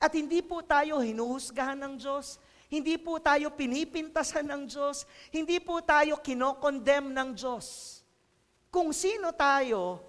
At 0.00 0.16
hindi 0.16 0.40
po 0.40 0.64
tayo 0.64 1.04
hinuhusgahan 1.04 1.76
ng 1.76 1.94
Diyos. 2.00 2.40
Hindi 2.72 2.96
po 2.96 3.20
tayo 3.20 3.52
pinipintasan 3.52 4.48
ng 4.48 4.62
Diyos. 4.64 5.04
Hindi 5.28 5.60
po 5.60 5.84
tayo 5.84 6.16
kinokondem 6.16 7.12
ng 7.12 7.36
Diyos. 7.36 8.00
Kung 8.72 8.96
sino 8.96 9.28
tayo, 9.36 10.00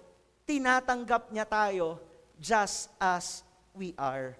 tinatanggap 0.48 1.28
niya 1.28 1.44
tayo 1.44 2.00
just 2.40 2.88
as 2.96 3.44
we 3.76 3.92
are. 4.00 4.32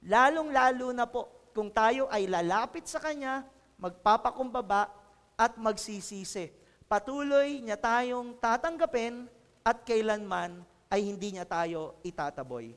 Lalong-lalo 0.00 0.96
na 0.96 1.04
po 1.04 1.28
kung 1.52 1.68
tayo 1.68 2.08
ay 2.08 2.24
lalapit 2.24 2.88
sa 2.88 2.96
Kanya, 2.96 3.44
magpapakumbaba 3.76 4.88
at 5.36 5.60
magsisisi. 5.60 6.48
Patuloy 6.88 7.60
niya 7.60 7.76
tayong 7.76 8.38
tatanggapin 8.40 9.28
at 9.60 9.82
kailanman 9.84 10.62
ay 10.88 11.02
hindi 11.04 11.34
niya 11.34 11.44
tayo 11.44 11.98
itataboy. 12.06 12.72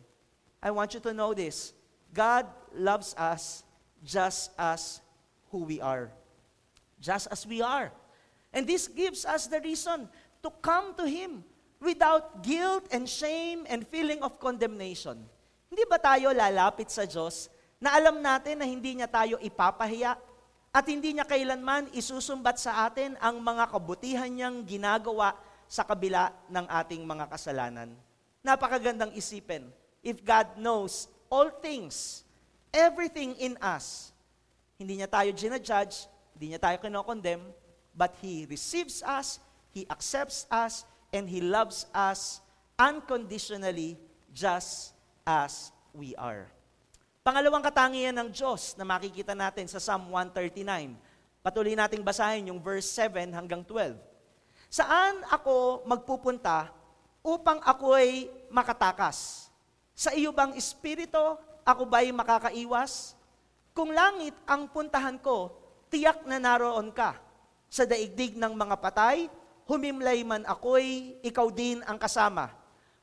I 0.59 0.69
want 0.73 0.91
you 0.91 0.99
to 0.99 1.13
know 1.15 1.31
this. 1.31 1.78
God 2.13 2.49
loves 2.73 3.13
us 3.17 3.63
just 4.03 4.51
as 4.57 5.01
who 5.49 5.65
we 5.65 5.81
are. 5.81 6.09
Just 6.99 7.27
as 7.31 7.45
we 7.45 7.61
are. 7.61 7.91
And 8.53 8.65
this 8.65 8.89
gives 8.89 9.25
us 9.25 9.45
the 9.47 9.61
reason 9.61 10.09
to 10.41 10.49
come 10.61 10.97
to 10.97 11.05
Him 11.05 11.45
without 11.79 12.43
guilt 12.43 12.89
and 12.91 13.07
shame 13.07 13.63
and 13.69 13.87
feeling 13.87 14.19
of 14.19 14.41
condemnation. 14.41 15.21
Hindi 15.69 15.83
ba 15.85 16.01
tayo 16.01 16.33
lalapit 16.33 16.89
sa 16.89 17.05
Diyos 17.05 17.47
na 17.79 17.95
alam 17.95 18.19
natin 18.19 18.59
na 18.59 18.67
hindi 18.67 18.99
niya 18.99 19.07
tayo 19.07 19.39
ipapahiya 19.39 20.17
at 20.69 20.85
hindi 20.85 21.15
niya 21.15 21.25
kailanman 21.25 21.89
isusumbat 21.95 22.59
sa 22.59 22.85
atin 22.89 23.15
ang 23.21 23.39
mga 23.39 23.69
kabutihan 23.73 24.29
niyang 24.29 24.61
ginagawa 24.65 25.33
sa 25.69 25.85
kabila 25.85 26.33
ng 26.49 26.65
ating 26.65 27.05
mga 27.05 27.25
kasalanan. 27.29 27.93
Napakagandang 28.41 29.13
isipin. 29.13 29.69
If 30.01 30.25
God 30.25 30.57
knows 30.57 31.05
all 31.29 31.49
things, 31.61 32.25
everything 32.73 33.37
in 33.37 33.55
us. 33.61 34.11
Hindi 34.75 35.01
niya 35.01 35.09
tayo 35.09 35.29
ginajudge, 35.33 36.09
hindi 36.35 36.53
niya 36.53 36.61
tayo 36.61 36.77
kinokondemn, 36.81 37.41
but 37.93 38.13
He 38.19 38.49
receives 38.49 39.05
us, 39.05 39.37
He 39.71 39.85
accepts 39.89 40.49
us, 40.49 40.83
and 41.13 41.29
He 41.29 41.41
loves 41.41 41.85
us 41.93 42.41
unconditionally 42.77 43.97
just 44.33 44.93
as 45.25 45.69
we 45.93 46.17
are. 46.17 46.49
Pangalawang 47.19 47.61
katangian 47.61 48.15
ng 48.15 48.29
Diyos 48.31 48.73
na 48.79 48.87
makikita 48.87 49.35
natin 49.35 49.67
sa 49.67 49.77
Psalm 49.77 50.09
139. 50.09 50.95
Patuloy 51.43 51.75
nating 51.75 52.01
basahin 52.01 52.49
yung 52.49 52.57
verse 52.57 52.87
7 52.95 53.29
hanggang 53.35 53.61
12. 53.61 53.99
Saan 54.71 55.21
ako 55.27 55.83
magpupunta 55.85 56.71
upang 57.25 57.59
ako'y 57.65 58.31
makatakas? 58.47 59.48
Sa 59.99 60.15
iyo 60.15 60.31
bang 60.31 60.55
espiritu, 60.55 61.19
ako 61.67 61.83
ba'y 61.83 62.15
makakaiwas? 62.15 63.19
Kung 63.75 63.91
langit 63.91 64.31
ang 64.47 64.71
puntahan 64.71 65.19
ko, 65.19 65.51
tiyak 65.91 66.23
na 66.23 66.39
naroon 66.39 66.95
ka. 66.95 67.19
Sa 67.67 67.83
daigdig 67.83 68.39
ng 68.39 68.55
mga 68.55 68.79
patay, 68.79 69.27
humimlay 69.67 70.23
man 70.23 70.47
ako'y, 70.47 71.19
ikaw 71.19 71.51
din 71.51 71.83
ang 71.83 71.99
kasama. 71.99 72.47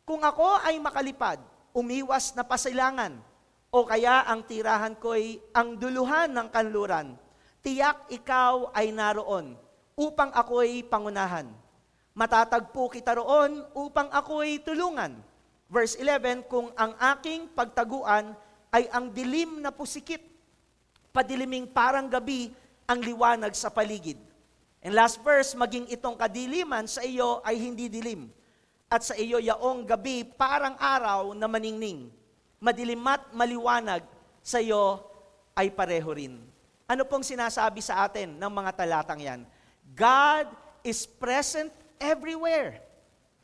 Kung 0.09 0.25
ako 0.25 0.57
ay 0.65 0.81
makalipad, 0.81 1.37
umiwas 1.76 2.33
na 2.33 2.49
pasilangan, 2.49 3.21
o 3.69 3.85
kaya 3.85 4.25
ang 4.25 4.41
tirahan 4.49 4.97
ko'y 4.97 5.37
ang 5.53 5.76
duluhan 5.76 6.33
ng 6.33 6.49
kanluran, 6.49 7.12
tiyak 7.61 8.09
ikaw 8.09 8.73
ay 8.73 8.88
naroon, 8.88 9.53
upang 10.00 10.33
ako'y 10.33 10.81
pangunahan. 10.88 11.45
Matatagpo 12.17 12.88
kita 12.88 13.21
roon 13.21 13.69
upang 13.76 14.09
ako'y 14.09 14.65
tulungan 14.65 15.36
Verse 15.66 15.99
11, 15.99 16.46
kung 16.46 16.70
ang 16.78 16.94
aking 17.16 17.50
pagtaguan 17.50 18.38
ay 18.70 18.87
ang 18.94 19.11
dilim 19.11 19.58
na 19.58 19.75
pusikit, 19.75 20.23
padiliming 21.11 21.66
parang 21.66 22.06
gabi 22.06 22.54
ang 22.87 23.02
liwanag 23.02 23.50
sa 23.56 23.66
paligid. 23.66 24.20
And 24.87 24.94
last 24.94 25.18
verse, 25.26 25.58
maging 25.58 25.90
itong 25.90 26.14
kadiliman 26.14 26.87
sa 26.87 27.02
iyo 27.02 27.42
ay 27.42 27.58
hindi 27.58 27.90
dilim. 27.90 28.30
At 28.87 29.02
sa 29.02 29.18
iyo 29.18 29.42
yaong 29.42 29.82
gabi 29.82 30.23
parang 30.23 30.78
araw 30.78 31.35
na 31.35 31.50
maningning. 31.50 32.14
Madilim 32.62 33.02
at 33.02 33.26
maliwanag 33.35 34.06
sa 34.46 34.62
iyo 34.62 35.02
ay 35.58 35.75
pareho 35.75 36.06
rin. 36.14 36.38
Ano 36.87 37.02
pong 37.02 37.26
sinasabi 37.26 37.82
sa 37.82 38.06
atin 38.06 38.38
ng 38.38 38.52
mga 38.54 38.70
talatang 38.78 39.18
yan? 39.18 39.42
God 39.99 40.46
is 40.87 41.02
present 41.02 41.75
everywhere. 41.99 42.86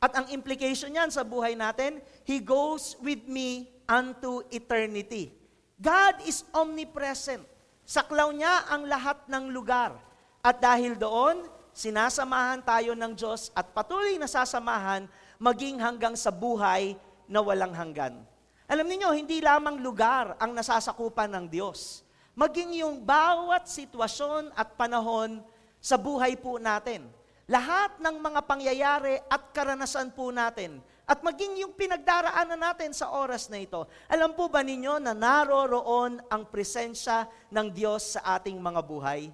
At 0.03 0.19
ang 0.19 0.27
implication 0.35 0.91
niyan 0.91 1.15
sa 1.15 1.23
buhay 1.23 1.55
natin, 1.55 2.03
He 2.27 2.43
goes 2.43 2.99
with 2.99 3.23
me 3.23 3.71
unto 3.87 4.43
eternity. 4.51 5.31
God 5.79 6.19
is 6.27 6.43
omnipresent. 6.51 7.47
Saklaw 7.87 8.35
niya 8.35 8.67
ang 8.67 8.83
lahat 8.83 9.23
ng 9.31 9.47
lugar. 9.55 9.95
At 10.43 10.59
dahil 10.59 10.99
doon, 10.99 11.47
sinasamahan 11.71 12.59
tayo 12.67 12.99
ng 12.99 13.15
Diyos 13.15 13.47
at 13.55 13.71
patuloy 13.71 14.19
na 14.19 14.27
sasamahan 14.27 15.07
maging 15.39 15.79
hanggang 15.79 16.19
sa 16.19 16.35
buhay 16.35 16.99
na 17.23 17.39
walang 17.39 17.71
hanggan. 17.71 18.27
Alam 18.67 18.87
niyo 18.91 19.15
hindi 19.15 19.39
lamang 19.39 19.79
lugar 19.79 20.35
ang 20.35 20.51
nasasakupan 20.51 21.31
ng 21.31 21.45
Diyos. 21.47 22.03
Maging 22.35 22.83
yung 22.83 22.99
bawat 23.07 23.71
sitwasyon 23.71 24.51
at 24.51 24.75
panahon 24.75 25.39
sa 25.79 25.95
buhay 25.95 26.35
po 26.35 26.59
natin. 26.59 27.07
Lahat 27.43 27.99
ng 27.99 28.23
mga 28.23 28.41
pangyayari 28.47 29.19
at 29.27 29.51
karanasan 29.51 30.15
po 30.15 30.31
natin 30.31 30.79
at 31.03 31.19
maging 31.19 31.59
yung 31.59 31.75
pinagdaraanan 31.75 32.55
natin 32.55 32.95
sa 32.95 33.11
oras 33.11 33.51
na 33.51 33.59
ito. 33.59 33.83
Alam 34.07 34.31
po 34.31 34.47
ba 34.47 34.63
ninyo 34.63 35.03
na 35.03 35.11
naroroon 35.11 36.23
ang 36.31 36.47
presensya 36.47 37.27
ng 37.51 37.67
Diyos 37.67 38.15
sa 38.15 38.39
ating 38.39 38.55
mga 38.55 38.79
buhay? 38.79 39.27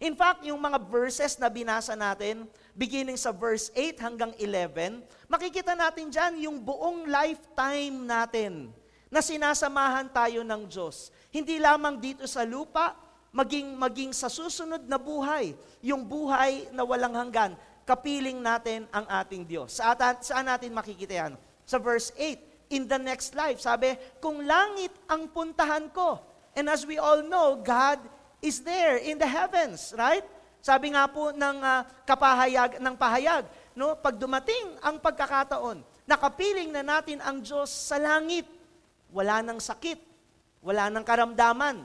In 0.00 0.16
fact, 0.16 0.48
yung 0.48 0.56
mga 0.56 0.80
verses 0.88 1.36
na 1.36 1.52
binasa 1.52 1.92
natin, 1.92 2.48
beginning 2.72 3.20
sa 3.20 3.28
verse 3.28 3.68
8 3.76 4.00
hanggang 4.00 4.32
11, 4.40 5.04
makikita 5.28 5.76
natin 5.76 6.08
dyan 6.08 6.48
yung 6.48 6.56
buong 6.56 7.04
lifetime 7.04 8.08
natin 8.08 8.72
na 9.12 9.20
sinasamahan 9.20 10.08
tayo 10.08 10.40
ng 10.40 10.64
Diyos. 10.64 11.12
Hindi 11.28 11.60
lamang 11.60 12.00
dito 12.00 12.24
sa 12.24 12.48
lupa, 12.48 12.96
maging, 13.30 13.78
maging 13.78 14.10
sa 14.10 14.26
susunod 14.26 14.82
na 14.86 14.98
buhay, 14.98 15.54
yung 15.82 16.02
buhay 16.02 16.70
na 16.74 16.82
walang 16.82 17.14
hanggan, 17.14 17.54
kapiling 17.86 18.38
natin 18.38 18.86
ang 18.90 19.06
ating 19.06 19.46
Diyos. 19.46 19.78
Sa 19.78 19.94
atan, 19.94 20.18
saan 20.22 20.46
natin 20.46 20.74
makikita 20.74 21.26
yan? 21.26 21.32
Sa 21.66 21.78
verse 21.78 22.10
8, 22.18 22.74
in 22.74 22.86
the 22.86 22.98
next 22.98 23.34
life, 23.34 23.58
sabi, 23.58 23.98
kung 24.22 24.46
langit 24.46 24.94
ang 25.10 25.26
puntahan 25.30 25.90
ko, 25.90 26.22
and 26.54 26.70
as 26.70 26.86
we 26.86 26.98
all 26.98 27.22
know, 27.22 27.58
God 27.58 27.98
is 28.42 28.62
there 28.62 28.98
in 28.98 29.18
the 29.18 29.26
heavens, 29.26 29.94
right? 29.94 30.22
Sabi 30.60 30.92
nga 30.92 31.08
po 31.08 31.32
ng 31.32 31.58
uh, 31.62 31.82
kapahayag 32.04 32.78
ng 32.78 32.94
pahayag, 32.94 33.48
no, 33.72 33.96
pag 33.96 34.14
dumating 34.20 34.76
ang 34.84 35.00
pagkakataon, 35.00 35.80
nakapiling 36.04 36.68
na 36.70 36.84
natin 36.84 37.18
ang 37.24 37.40
Diyos 37.40 37.70
sa 37.70 37.96
langit. 37.96 38.44
Wala 39.10 39.42
nang 39.42 39.58
sakit, 39.58 39.98
wala 40.62 40.86
nang 40.92 41.02
karamdaman, 41.02 41.82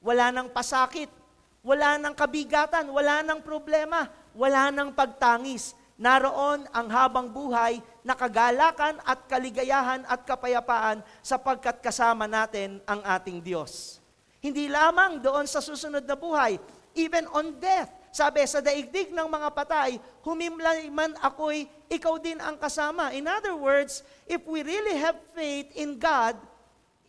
wala 0.00 0.32
nang 0.32 0.48
pasakit, 0.48 1.12
wala 1.60 2.00
nang 2.00 2.16
kabigatan, 2.16 2.88
wala 2.88 3.20
nang 3.20 3.44
problema, 3.44 4.08
wala 4.32 4.72
nang 4.72 4.96
pagtangis. 4.96 5.76
Naroon 6.00 6.64
ang 6.72 6.88
habang 6.88 7.28
buhay 7.28 7.76
na 8.00 8.16
kagalakan 8.16 8.96
at 9.04 9.28
kaligayahan 9.28 10.00
at 10.08 10.24
kapayapaan 10.24 11.04
sapagkat 11.20 11.84
kasama 11.84 12.24
natin 12.24 12.80
ang 12.88 13.04
ating 13.04 13.44
Diyos. 13.44 14.00
Hindi 14.40 14.72
lamang 14.72 15.20
doon 15.20 15.44
sa 15.44 15.60
susunod 15.60 16.08
na 16.08 16.16
buhay, 16.16 16.56
even 16.96 17.28
on 17.36 17.52
death. 17.60 17.92
Sabi, 18.10 18.42
sa 18.48 18.64
daigdig 18.64 19.12
ng 19.12 19.28
mga 19.28 19.52
patay, 19.52 20.00
humimlay 20.24 20.88
man 20.88 21.12
ako'y, 21.20 21.68
ikaw 21.92 22.16
din 22.16 22.40
ang 22.40 22.56
kasama. 22.56 23.12
In 23.12 23.28
other 23.28 23.52
words, 23.54 24.00
if 24.24 24.40
we 24.48 24.64
really 24.64 24.96
have 24.96 25.14
faith 25.36 25.68
in 25.76 26.00
God, 26.00 26.34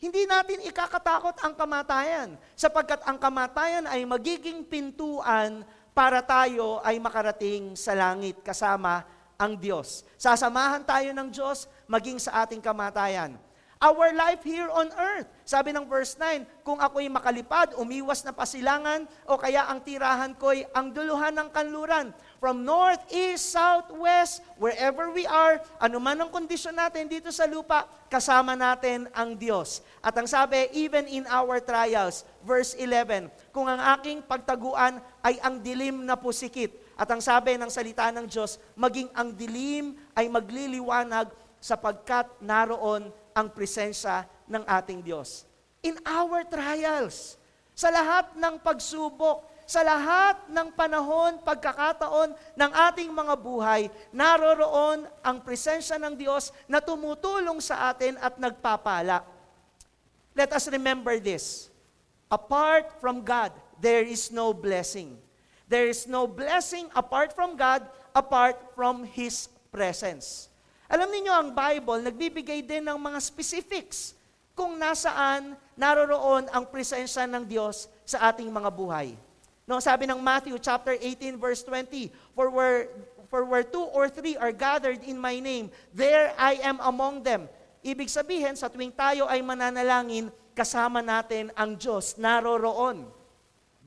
hindi 0.02 0.26
natin 0.26 0.66
ikakatakot 0.66 1.46
ang 1.46 1.54
kamatayan, 1.54 2.34
sapagkat 2.58 3.06
ang 3.06 3.22
kamatayan 3.22 3.86
ay 3.86 4.02
magiging 4.02 4.66
pintuan 4.66 5.62
para 5.94 6.26
tayo 6.26 6.82
ay 6.82 6.98
makarating 6.98 7.78
sa 7.78 7.94
langit 7.94 8.42
kasama 8.42 9.06
ang 9.38 9.54
Diyos. 9.54 10.02
Sasamahan 10.18 10.82
tayo 10.82 11.14
ng 11.14 11.30
Diyos 11.30 11.70
maging 11.86 12.18
sa 12.18 12.42
ating 12.42 12.66
kamatayan 12.66 13.38
our 13.82 14.14
life 14.14 14.46
here 14.46 14.70
on 14.70 14.94
earth. 14.94 15.26
Sabi 15.42 15.74
ng 15.74 15.90
verse 15.90 16.14
9, 16.14 16.46
kung 16.62 16.78
ako'y 16.78 17.10
makalipad, 17.10 17.74
umiwas 17.82 18.22
na 18.22 18.30
pasilangan, 18.30 19.10
o 19.26 19.42
kaya 19.42 19.66
ang 19.66 19.82
tirahan 19.82 20.38
ko'y 20.38 20.70
ang 20.70 20.94
duluhan 20.94 21.34
ng 21.34 21.50
kanluran. 21.50 22.14
From 22.42 22.66
north, 22.66 23.06
east, 23.14 23.54
south, 23.54 23.94
west, 23.94 24.42
wherever 24.58 25.14
we 25.14 25.30
are, 25.30 25.62
anuman 25.78 26.26
ang 26.26 26.34
kondisyon 26.34 26.74
natin 26.74 27.06
dito 27.06 27.30
sa 27.30 27.46
lupa, 27.46 27.86
kasama 28.10 28.58
natin 28.58 29.06
ang 29.14 29.38
Diyos. 29.38 29.86
At 30.02 30.18
ang 30.18 30.26
sabi, 30.26 30.66
even 30.74 31.06
in 31.06 31.30
our 31.30 31.62
trials, 31.62 32.26
verse 32.42 32.74
11, 32.74 33.30
kung 33.54 33.70
ang 33.70 33.78
aking 33.94 34.26
pagtaguan 34.26 34.98
ay 35.22 35.38
ang 35.38 35.62
dilim 35.62 36.02
na 36.02 36.18
pusikit, 36.18 36.74
at 36.98 37.06
ang 37.14 37.22
sabi 37.22 37.62
ng 37.62 37.70
salita 37.70 38.10
ng 38.10 38.26
Diyos, 38.26 38.58
maging 38.74 39.14
ang 39.14 39.38
dilim 39.38 39.94
ay 40.18 40.26
magliliwanag 40.26 41.30
sapagkat 41.62 42.26
naroon 42.42 43.14
ang 43.38 43.54
presensya 43.54 44.26
ng 44.50 44.66
ating 44.66 45.06
Diyos. 45.06 45.46
In 45.86 45.94
our 46.10 46.42
trials, 46.50 47.38
sa 47.78 47.94
lahat 47.94 48.34
ng 48.34 48.58
pagsubok, 48.66 49.51
sa 49.72 49.88
lahat 49.88 50.52
ng 50.52 50.68
panahon, 50.76 51.40
pagkakataon 51.48 52.36
ng 52.60 52.72
ating 52.92 53.08
mga 53.08 53.40
buhay, 53.40 53.88
naroroon 54.12 55.08
ang 55.24 55.40
presensya 55.40 55.96
ng 55.96 56.12
Diyos 56.12 56.52
na 56.68 56.84
tumutulong 56.84 57.64
sa 57.64 57.88
atin 57.88 58.20
at 58.20 58.36
nagpapala. 58.36 59.24
Let 60.36 60.52
us 60.52 60.68
remember 60.68 61.16
this. 61.24 61.72
Apart 62.28 63.00
from 63.00 63.24
God, 63.24 63.56
there 63.80 64.04
is 64.04 64.28
no 64.28 64.52
blessing. 64.52 65.16
There 65.72 65.88
is 65.88 66.04
no 66.04 66.28
blessing 66.28 66.92
apart 66.92 67.32
from 67.32 67.56
God, 67.56 67.88
apart 68.12 68.60
from 68.76 69.08
His 69.08 69.48
presence. 69.72 70.52
Alam 70.92 71.16
niyo 71.16 71.32
ang 71.32 71.56
Bible, 71.56 72.04
nagbibigay 72.04 72.60
din 72.60 72.84
ng 72.84 73.00
mga 73.00 73.24
specifics 73.24 74.20
kung 74.52 74.76
nasaan 74.76 75.56
naroroon 75.80 76.52
ang 76.52 76.68
presensya 76.68 77.24
ng 77.24 77.48
Diyos 77.48 77.88
sa 78.04 78.36
ating 78.36 78.52
mga 78.52 78.68
buhay. 78.68 79.31
No, 79.72 79.80
sabi 79.80 80.04
ng 80.04 80.20
Matthew 80.20 80.60
chapter 80.60 81.00
18 81.00 81.40
verse 81.40 81.64
20, 81.64 82.12
for 82.36 82.52
where 82.52 82.92
for 83.32 83.48
where 83.48 83.64
two 83.64 83.88
or 83.96 84.12
three 84.12 84.36
are 84.36 84.52
gathered 84.52 85.00
in 85.08 85.16
my 85.16 85.40
name, 85.40 85.72
there 85.96 86.36
I 86.36 86.60
am 86.60 86.84
among 86.84 87.24
them. 87.24 87.48
Ibig 87.80 88.12
sabihin, 88.12 88.60
sa 88.60 88.68
tuwing 88.68 88.92
tayo 88.92 89.32
ay 89.32 89.40
mananalangin, 89.40 90.28
kasama 90.52 91.00
natin 91.00 91.56
ang 91.56 91.80
Diyos, 91.80 92.20
naroroon. 92.20 93.08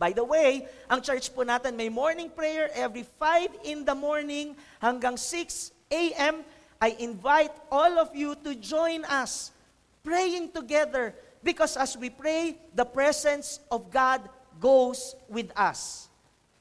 By 0.00 0.16
the 0.16 0.24
way, 0.24 0.64
ang 0.88 1.04
church 1.04 1.28
po 1.36 1.44
natin 1.44 1.76
may 1.76 1.92
morning 1.92 2.32
prayer 2.32 2.72
every 2.72 3.04
5 3.20 3.68
in 3.68 3.84
the 3.84 3.92
morning 3.92 4.56
hanggang 4.80 5.20
6 5.20 5.68
a.m. 5.92 6.48
I 6.80 6.96
invite 6.96 7.52
all 7.68 8.00
of 8.00 8.16
you 8.16 8.32
to 8.40 8.56
join 8.56 9.04
us 9.04 9.52
praying 10.00 10.56
together 10.56 11.12
because 11.44 11.76
as 11.76 11.92
we 11.92 12.08
pray, 12.08 12.56
the 12.72 12.88
presence 12.88 13.60
of 13.68 13.92
God 13.92 14.24
goes 14.58 15.16
with 15.28 15.50
us. 15.54 16.08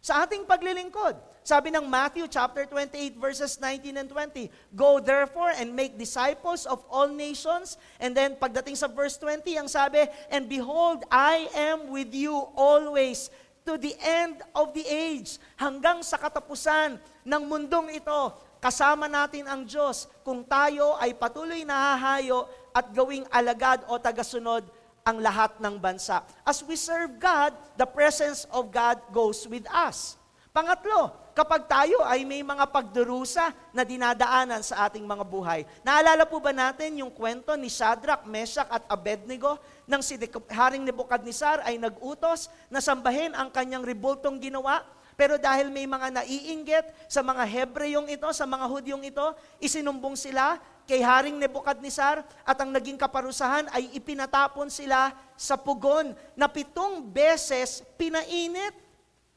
Sa 0.04 0.24
ating 0.28 0.44
paglilingkod, 0.44 1.16
sabi 1.44 1.76
ng 1.76 1.84
Matthew 1.92 2.24
chapter 2.32 2.64
28 2.64 3.20
verses 3.20 3.60
19 3.60 4.00
and 4.00 4.08
20, 4.08 4.48
Go 4.72 5.04
therefore 5.04 5.52
and 5.60 5.76
make 5.76 6.00
disciples 6.00 6.64
of 6.64 6.80
all 6.88 7.12
nations. 7.12 7.76
And 8.00 8.16
then 8.16 8.40
pagdating 8.40 8.80
sa 8.80 8.88
verse 8.88 9.20
20, 9.20 9.44
ang 9.60 9.68
sabi, 9.68 10.08
And 10.32 10.48
behold, 10.48 11.04
I 11.12 11.52
am 11.52 11.92
with 11.92 12.16
you 12.16 12.32
always 12.56 13.28
to 13.68 13.76
the 13.76 13.96
end 14.00 14.40
of 14.56 14.72
the 14.72 14.88
age. 14.88 15.36
Hanggang 15.60 16.00
sa 16.00 16.16
katapusan 16.16 16.96
ng 17.28 17.44
mundong 17.44 17.92
ito, 17.92 18.22
kasama 18.64 19.12
natin 19.12 19.44
ang 19.44 19.68
Diyos 19.68 20.08
kung 20.24 20.48
tayo 20.48 20.96
ay 20.96 21.12
patuloy 21.12 21.68
na 21.68 21.92
hahayo 21.92 22.48
at 22.72 22.88
gawing 22.96 23.28
alagad 23.28 23.84
o 23.92 24.00
tagasunod 24.00 24.64
ang 25.04 25.20
lahat 25.20 25.60
ng 25.60 25.76
bansa. 25.78 26.24
As 26.48 26.64
we 26.64 26.80
serve 26.80 27.20
God, 27.20 27.52
the 27.76 27.88
presence 27.88 28.48
of 28.50 28.72
God 28.72 29.00
goes 29.12 29.44
with 29.48 29.68
us. 29.70 30.16
Pangatlo, 30.54 31.12
kapag 31.34 31.66
tayo 31.66 32.06
ay 32.06 32.24
may 32.24 32.46
mga 32.46 32.70
pagdurusa 32.70 33.52
na 33.74 33.82
dinadaanan 33.82 34.62
sa 34.62 34.86
ating 34.86 35.02
mga 35.02 35.26
buhay. 35.26 35.66
Naalala 35.82 36.30
po 36.30 36.38
ba 36.38 36.54
natin 36.54 37.02
yung 37.02 37.10
kwento 37.10 37.58
ni 37.58 37.74
Shadrach, 37.74 38.24
Meshach 38.30 38.70
at 38.70 38.86
Abednego 38.86 39.58
nang 39.90 40.06
si 40.06 40.16
Haring 40.54 40.86
Nebuchadnezzar 40.86 41.66
ay 41.66 41.82
nag-utos 41.82 42.54
na 42.70 42.80
sambahin 42.80 43.34
ang 43.34 43.50
kanyang 43.50 43.82
ribultong 43.82 44.38
ginawa 44.38 44.86
pero 45.14 45.38
dahil 45.38 45.70
may 45.70 45.86
mga 45.86 46.22
naiinggit 46.22 46.86
sa 47.06 47.22
mga 47.22 47.46
Hebreyong 47.46 48.10
ito, 48.10 48.26
sa 48.34 48.50
mga 48.50 48.66
Hudyong 48.66 49.04
ito, 49.06 49.26
isinumbong 49.62 50.18
sila 50.18 50.58
kay 50.84 51.00
Haring 51.00 51.40
Nebukadnesar 51.40 52.24
at 52.44 52.58
ang 52.60 52.72
naging 52.72 53.00
kaparusahan 53.00 53.68
ay 53.72 53.92
ipinatapon 53.96 54.68
sila 54.68 55.16
sa 55.40 55.56
pugon 55.56 56.12
na 56.36 56.48
pitong 56.52 57.04
beses 57.04 57.84
pinainit. 57.96 58.76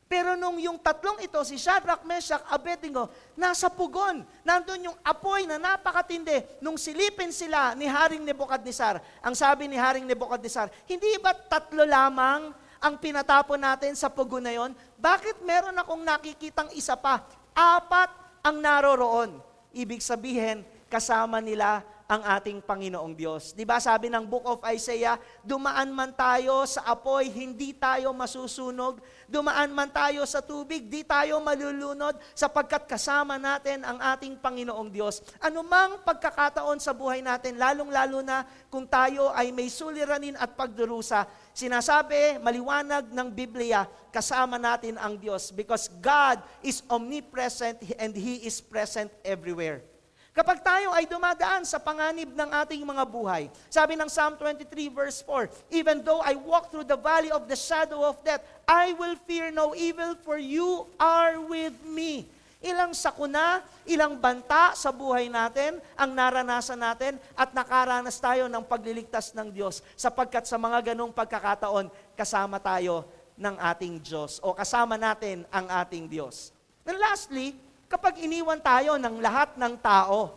Pero 0.07 0.39
nung 0.39 0.55
yung 0.63 0.79
tatlong 0.79 1.19
ito, 1.19 1.43
si 1.43 1.59
Shadrach, 1.59 2.07
Meshach, 2.07 2.39
Abednego, 2.47 3.11
nasa 3.35 3.67
pugon. 3.67 4.23
Nandun 4.47 4.87
yung 4.87 4.99
apoy 5.03 5.51
na 5.51 5.59
napakatindi. 5.59 6.63
Nung 6.63 6.79
silipin 6.79 7.35
sila 7.35 7.75
ni 7.75 7.91
Haring 7.91 8.23
Nebukadnesar, 8.23 9.03
ang 9.19 9.35
sabi 9.35 9.67
ni 9.67 9.75
Haring 9.75 10.07
Nebukadnesar, 10.07 10.71
hindi 10.87 11.11
ba 11.19 11.35
tatlo 11.35 11.83
lamang 11.83 12.55
ang 12.79 12.95
pinatapon 13.03 13.59
natin 13.59 13.99
sa 13.99 14.07
pugo 14.07 14.39
na 14.39 14.55
yon, 14.55 14.71
bakit 14.95 15.43
meron 15.43 15.75
akong 15.75 16.07
nakikitang 16.07 16.71
isa 16.79 16.95
pa? 16.95 17.27
Apat 17.51 18.13
ang 18.47 18.63
naroroon. 18.63 19.43
Ibig 19.75 19.99
sabihin, 19.99 20.63
kasama 20.87 21.43
nila 21.43 21.83
ang 22.07 22.23
ating 22.23 22.63
Panginoong 22.63 23.19
Diyos. 23.19 23.51
Di 23.51 23.67
ba 23.67 23.83
sabi 23.83 24.07
ng 24.07 24.23
Book 24.23 24.47
of 24.47 24.63
Isaiah, 24.71 25.19
dumaan 25.43 25.91
man 25.91 26.15
tayo 26.15 26.63
sa 26.63 26.87
apoy, 26.87 27.27
hindi 27.27 27.75
tayo 27.75 28.15
masusunog. 28.15 29.03
Dumaan 29.27 29.75
man 29.75 29.91
tayo 29.91 30.23
sa 30.23 30.39
tubig, 30.39 30.87
di 30.87 31.03
tayo 31.03 31.43
malulunod 31.43 32.15
sapagkat 32.31 32.87
kasama 32.87 33.43
natin 33.43 33.83
ang 33.83 33.99
ating 33.99 34.39
Panginoong 34.39 34.87
Diyos. 34.87 35.19
Anumang 35.43 36.07
pagkakataon 36.07 36.79
sa 36.79 36.95
buhay 36.95 37.27
natin, 37.27 37.59
lalong-lalo 37.59 38.23
na 38.23 38.47
kung 38.71 38.87
tayo 38.87 39.35
ay 39.35 39.51
may 39.51 39.67
suliranin 39.67 40.39
at 40.39 40.55
pagdurusa, 40.55 41.27
sinasabi, 41.51 42.39
maliwanag 42.39 43.11
ng 43.11 43.29
Biblia, 43.35 43.83
kasama 44.15 44.63
natin 44.63 44.95
ang 44.95 45.19
Diyos 45.19 45.51
because 45.51 45.91
God 45.99 46.39
is 46.63 46.87
omnipresent 46.87 47.83
and 47.99 48.15
He 48.15 48.47
is 48.47 48.63
present 48.63 49.11
everywhere. 49.27 49.96
Kapag 50.37 50.61
tayo 50.61 50.93
ay 50.93 51.09
dumadaan 51.09 51.65
sa 51.65 51.81
panganib 51.81 52.29
ng 52.37 52.51
ating 52.61 52.85
mga 52.85 53.09
buhay, 53.09 53.49
sabi 53.73 53.97
ng 53.97 54.05
Psalm 54.05 54.37
23 54.37 54.69
verse 54.93 55.25
4, 55.25 55.49
Even 55.73 56.05
though 56.05 56.21
I 56.21 56.37
walk 56.37 56.69
through 56.69 56.85
the 56.85 57.01
valley 57.01 57.33
of 57.33 57.49
the 57.49 57.57
shadow 57.57 58.05
of 58.05 58.21
death, 58.21 58.45
I 58.69 58.93
will 59.01 59.17
fear 59.25 59.49
no 59.49 59.73
evil 59.73 60.13
for 60.21 60.37
you 60.37 60.85
are 61.01 61.41
with 61.41 61.73
me. 61.89 62.29
Ilang 62.61 62.93
sakuna, 62.93 63.65
ilang 63.89 64.21
banta 64.21 64.77
sa 64.77 64.93
buhay 64.93 65.33
natin 65.33 65.81
ang 65.97 66.13
naranasan 66.13 66.85
natin 66.85 67.17
at 67.33 67.57
nakaranas 67.57 68.21
tayo 68.21 68.45
ng 68.45 68.61
pagliligtas 68.61 69.33
ng 69.33 69.49
Diyos 69.49 69.81
sapagkat 69.97 70.45
sa 70.45 70.61
mga 70.61 70.93
ganong 70.93 71.17
pagkakataon, 71.17 71.89
kasama 72.13 72.61
tayo 72.61 73.09
ng 73.41 73.57
ating 73.57 74.05
Diyos 74.05 74.37
o 74.45 74.53
kasama 74.53 75.01
natin 75.01 75.49
ang 75.49 75.65
ating 75.65 76.05
Diyos. 76.05 76.53
And 76.85 77.01
lastly, 77.01 77.57
kapag 77.87 78.19
iniwan 78.23 78.59
tayo 78.59 78.99
ng 78.99 79.23
lahat 79.23 79.55
ng 79.55 79.75
tao. 79.79 80.35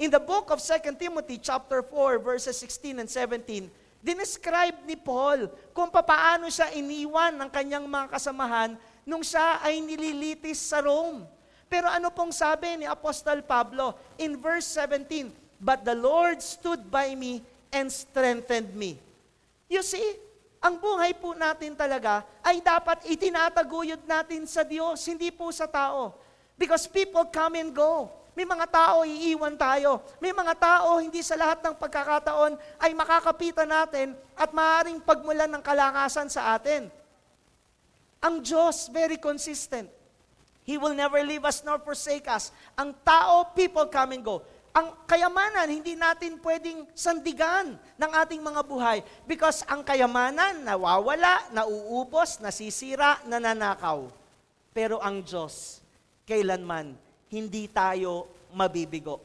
In 0.00 0.08
the 0.08 0.22
book 0.22 0.48
of 0.48 0.62
2 0.62 0.96
Timothy 0.96 1.36
chapter 1.36 1.84
4 1.84 2.22
verses 2.22 2.56
16 2.56 3.04
and 3.04 3.10
17, 3.10 3.68
dinescribe 4.00 4.80
ni 4.88 4.96
Paul 4.96 5.52
kung 5.76 5.92
papaano 5.92 6.48
siya 6.48 6.72
iniwan 6.72 7.36
ng 7.36 7.50
kanyang 7.52 7.84
mga 7.84 8.16
kasamahan 8.16 8.80
nung 9.04 9.20
siya 9.20 9.60
ay 9.60 9.84
nililitis 9.84 10.56
sa 10.56 10.80
Rome. 10.80 11.26
Pero 11.68 11.86
ano 11.86 12.08
pong 12.10 12.32
sabi 12.32 12.80
ni 12.80 12.86
Apostol 12.88 13.44
Pablo 13.44 13.94
in 14.16 14.40
verse 14.40 14.66
17, 14.74 15.30
But 15.60 15.84
the 15.84 15.94
Lord 15.94 16.40
stood 16.40 16.88
by 16.88 17.12
me 17.12 17.44
and 17.68 17.92
strengthened 17.92 18.72
me. 18.72 18.96
You 19.68 19.84
see, 19.84 20.02
ang 20.64 20.80
buhay 20.80 21.14
po 21.20 21.36
natin 21.36 21.76
talaga 21.76 22.24
ay 22.40 22.64
dapat 22.64 23.04
itinataguyod 23.06 24.02
natin 24.08 24.48
sa 24.48 24.64
Diyos, 24.64 24.98
hindi 25.04 25.28
po 25.28 25.52
sa 25.52 25.68
tao. 25.68 26.16
Because 26.60 26.84
people 26.84 27.24
come 27.32 27.56
and 27.56 27.72
go. 27.72 28.12
May 28.36 28.44
mga 28.44 28.68
tao 28.68 29.08
iiwan 29.08 29.56
tayo. 29.56 30.04
May 30.20 30.36
mga 30.36 30.54
tao 30.60 31.00
hindi 31.00 31.24
sa 31.24 31.40
lahat 31.40 31.64
ng 31.64 31.72
pagkakataon 31.80 32.52
ay 32.76 32.92
makakapitan 32.92 33.64
natin 33.64 34.12
at 34.36 34.52
maaaring 34.52 35.00
pagmulan 35.00 35.48
ng 35.48 35.64
kalakasan 35.64 36.28
sa 36.28 36.52
atin. 36.52 36.92
Ang 38.20 38.44
Diyos, 38.44 38.92
very 38.92 39.16
consistent. 39.16 39.88
He 40.68 40.76
will 40.76 40.92
never 40.92 41.24
leave 41.24 41.48
us 41.48 41.64
nor 41.64 41.80
forsake 41.80 42.28
us. 42.28 42.52
Ang 42.76 42.92
tao, 43.00 43.56
people 43.56 43.88
come 43.88 44.20
and 44.20 44.22
go. 44.22 44.44
Ang 44.70 44.92
kayamanan, 45.08 45.66
hindi 45.66 45.96
natin 45.96 46.38
pwedeng 46.44 46.86
sandigan 46.94 47.74
ng 47.74 48.10
ating 48.22 48.38
mga 48.38 48.62
buhay 48.62 49.02
because 49.26 49.66
ang 49.66 49.82
kayamanan 49.82 50.62
nawawala, 50.62 51.50
nauubos, 51.50 52.38
nasisira, 52.38 53.18
nananakaw. 53.26 54.06
Pero 54.70 55.02
ang 55.02 55.24
Diyos, 55.26 55.79
kailanman 56.28 56.96
hindi 57.30 57.70
tayo 57.70 58.26
mabibigo. 58.50 59.22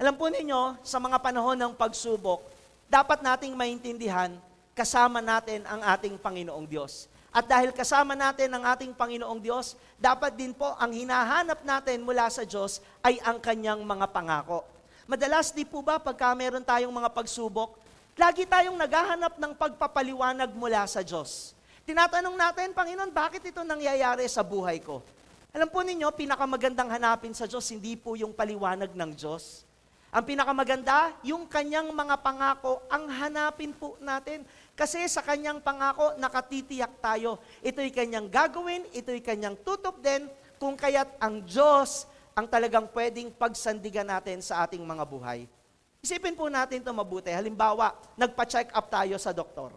Alam 0.00 0.16
po 0.16 0.32
ninyo, 0.32 0.80
sa 0.80 0.96
mga 0.96 1.20
panahon 1.20 1.60
ng 1.60 1.76
pagsubok, 1.76 2.40
dapat 2.88 3.20
nating 3.20 3.52
maintindihan, 3.52 4.32
kasama 4.72 5.20
natin 5.20 5.60
ang 5.68 5.84
ating 5.84 6.16
Panginoong 6.16 6.64
Diyos. 6.64 7.04
At 7.30 7.44
dahil 7.46 7.70
kasama 7.70 8.16
natin 8.16 8.50
ang 8.50 8.64
ating 8.64 8.96
Panginoong 8.96 9.38
Diyos, 9.38 9.76
dapat 10.00 10.34
din 10.34 10.56
po 10.56 10.72
ang 10.80 10.90
hinahanap 10.90 11.62
natin 11.62 12.00
mula 12.00 12.26
sa 12.32 12.42
Diyos 12.42 12.80
ay 13.04 13.20
ang 13.20 13.38
kanyang 13.38 13.84
mga 13.84 14.08
pangako. 14.08 14.64
Madalas 15.04 15.52
di 15.52 15.68
po 15.68 15.84
ba 15.84 16.00
pagka 16.00 16.32
meron 16.32 16.64
tayong 16.64 16.90
mga 16.90 17.12
pagsubok, 17.12 17.76
lagi 18.16 18.48
tayong 18.48 18.74
naghahanap 18.74 19.36
ng 19.36 19.52
pagpapaliwanag 19.52 20.50
mula 20.56 20.88
sa 20.88 21.04
Diyos. 21.04 21.52
Tinatanong 21.84 22.34
natin, 22.34 22.72
Panginoon, 22.72 23.12
bakit 23.12 23.44
ito 23.44 23.60
nangyayari 23.60 24.24
sa 24.26 24.40
buhay 24.40 24.80
ko? 24.80 25.04
Alam 25.50 25.66
po 25.66 25.82
ninyo, 25.82 26.06
pinakamagandang 26.14 26.94
hanapin 26.94 27.34
sa 27.34 27.42
Diyos, 27.50 27.66
hindi 27.74 27.98
po 27.98 28.14
yung 28.14 28.30
paliwanag 28.30 28.94
ng 28.94 29.10
Diyos. 29.18 29.66
Ang 30.14 30.22
pinakamaganda, 30.22 31.10
yung 31.26 31.50
kanyang 31.50 31.90
mga 31.90 32.22
pangako, 32.22 32.82
ang 32.86 33.10
hanapin 33.10 33.74
po 33.74 33.98
natin. 33.98 34.46
Kasi 34.78 35.02
sa 35.10 35.26
kanyang 35.26 35.58
pangako, 35.58 36.14
nakatitiyak 36.22 37.02
tayo. 37.02 37.42
Ito'y 37.66 37.90
kanyang 37.90 38.30
gagawin, 38.30 38.86
ito'y 38.94 39.18
kanyang 39.18 39.58
tutup 39.66 39.98
din, 39.98 40.30
kung 40.62 40.78
kaya't 40.78 41.18
ang 41.18 41.42
Diyos 41.42 42.06
ang 42.38 42.46
talagang 42.46 42.86
pwedeng 42.94 43.34
pagsandigan 43.34 44.06
natin 44.06 44.38
sa 44.38 44.62
ating 44.62 44.82
mga 44.86 45.02
buhay. 45.02 45.50
Isipin 45.98 46.38
po 46.38 46.46
natin 46.46 46.78
ito 46.78 46.94
mabuti. 46.94 47.34
Halimbawa, 47.34 47.98
nagpa-check 48.14 48.70
up 48.70 48.86
tayo 48.86 49.18
sa 49.18 49.34
doktor. 49.34 49.74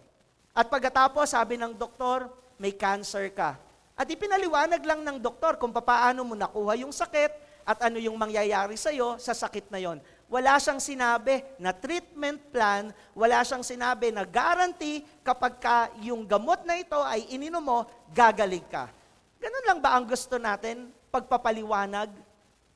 At 0.54 0.70
pagkatapos, 0.70 1.34
sabi 1.34 1.58
ng 1.58 1.74
doktor, 1.74 2.30
may 2.62 2.78
cancer 2.78 3.26
ka. 3.34 3.58
At 3.94 4.10
ipinaliwanag 4.10 4.82
lang 4.82 5.06
ng 5.06 5.18
doktor 5.22 5.62
kung 5.62 5.70
paano 5.70 6.26
mo 6.26 6.34
nakuha 6.34 6.74
yung 6.82 6.90
sakit 6.90 7.32
at 7.64 7.80
ano 7.86 8.02
yung 8.02 8.18
mangyayari 8.20 8.76
sa 8.76 8.92
iyo 8.92 9.16
sa 9.22 9.32
sakit 9.32 9.70
na 9.70 9.80
yon. 9.80 10.02
Wala 10.28 10.58
siyang 10.58 10.82
sinabi 10.82 11.46
na 11.62 11.72
treatment 11.72 12.42
plan, 12.50 12.90
wala 13.14 13.46
siyang 13.46 13.62
sinabi 13.62 14.10
na 14.10 14.26
guarantee 14.26 15.06
kapag 15.22 15.62
ka 15.62 15.78
yung 16.02 16.26
gamot 16.26 16.66
na 16.66 16.82
ito 16.82 16.98
ay 17.06 17.30
ininom 17.32 17.62
mo, 17.62 17.80
gagaling 18.12 18.66
ka. 18.66 18.90
Ganun 19.38 19.66
lang 19.70 19.80
ba 19.80 19.94
ang 19.94 20.10
gusto 20.10 20.42
natin, 20.42 20.90
pagpapaliwanag 21.14 22.10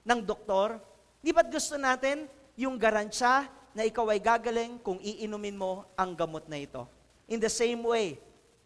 ng 0.05 0.19
doktor? 0.21 0.77
Di 1.17 1.33
ba't 1.33 1.49
gusto 1.49 1.81
natin 1.81 2.29
yung 2.53 2.77
garansya 2.77 3.49
na 3.73 3.89
ikaw 3.89 4.05
ay 4.13 4.21
gagaling 4.21 4.77
kung 4.85 5.01
iinumin 5.01 5.57
mo 5.57 5.81
ang 5.97 6.13
gamot 6.13 6.45
na 6.45 6.61
ito? 6.61 6.85
In 7.25 7.41
the 7.41 7.49
same 7.49 7.81
way, 7.81 8.21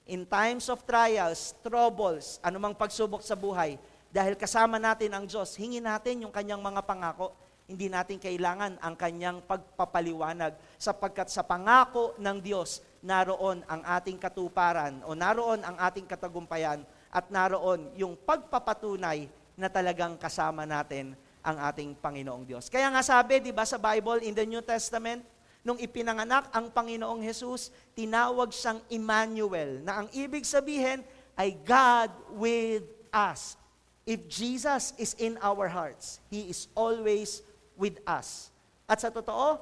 in 0.09 0.25
times 0.25 0.67
of 0.71 0.81
trials, 0.87 1.53
troubles, 1.61 2.41
anumang 2.41 2.73
pagsubok 2.73 3.21
sa 3.21 3.37
buhay, 3.37 3.77
dahil 4.11 4.35
kasama 4.35 4.75
natin 4.75 5.15
ang 5.15 5.23
Diyos, 5.23 5.55
hingin 5.55 5.87
natin 5.87 6.27
yung 6.27 6.33
kanyang 6.35 6.59
mga 6.59 6.83
pangako. 6.83 7.31
Hindi 7.63 7.87
natin 7.87 8.19
kailangan 8.19 8.75
ang 8.83 8.95
kanyang 8.99 9.39
pagpapaliwanag 9.47 10.59
sapagkat 10.75 11.31
sa 11.31 11.47
pangako 11.47 12.19
ng 12.19 12.37
Diyos, 12.43 12.83
naroon 12.99 13.63
ang 13.65 13.81
ating 13.87 14.19
katuparan 14.19 14.99
o 15.07 15.15
naroon 15.15 15.63
ang 15.63 15.79
ating 15.79 16.03
katagumpayan 16.03 16.83
at 17.07 17.31
naroon 17.31 17.87
yung 17.95 18.19
pagpapatunay 18.19 19.31
na 19.55 19.71
talagang 19.71 20.19
kasama 20.19 20.67
natin 20.67 21.15
ang 21.41 21.57
ating 21.71 21.95
Panginoong 21.97 22.43
Diyos. 22.45 22.67
Kaya 22.67 22.91
nga 22.91 23.01
sabi, 23.01 23.39
di 23.39 23.55
ba 23.55 23.63
sa 23.63 23.79
Bible, 23.79 24.21
in 24.27 24.35
the 24.35 24.45
New 24.45 24.61
Testament, 24.61 25.23
nung 25.62 25.78
ipinanganak 25.78 26.50
ang 26.50 26.74
Panginoong 26.74 27.21
Jesus, 27.21 27.69
tinawag 27.93 28.50
siyang 28.50 28.82
Emmanuel, 28.89 29.86
na 29.86 30.02
ang 30.04 30.08
ibig 30.13 30.41
sabihin 30.41 31.06
ay 31.38 31.54
God 31.62 32.10
with 32.34 32.86
us. 33.13 33.58
If 34.02 34.26
Jesus 34.26 34.97
is 34.97 35.13
in 35.21 35.38
our 35.45 35.69
hearts, 35.69 36.17
He 36.34 36.50
is 36.50 36.65
always 36.74 37.45
with 37.78 38.02
us. 38.10 38.50
At 38.89 39.06
sa 39.06 39.13
totoo, 39.13 39.62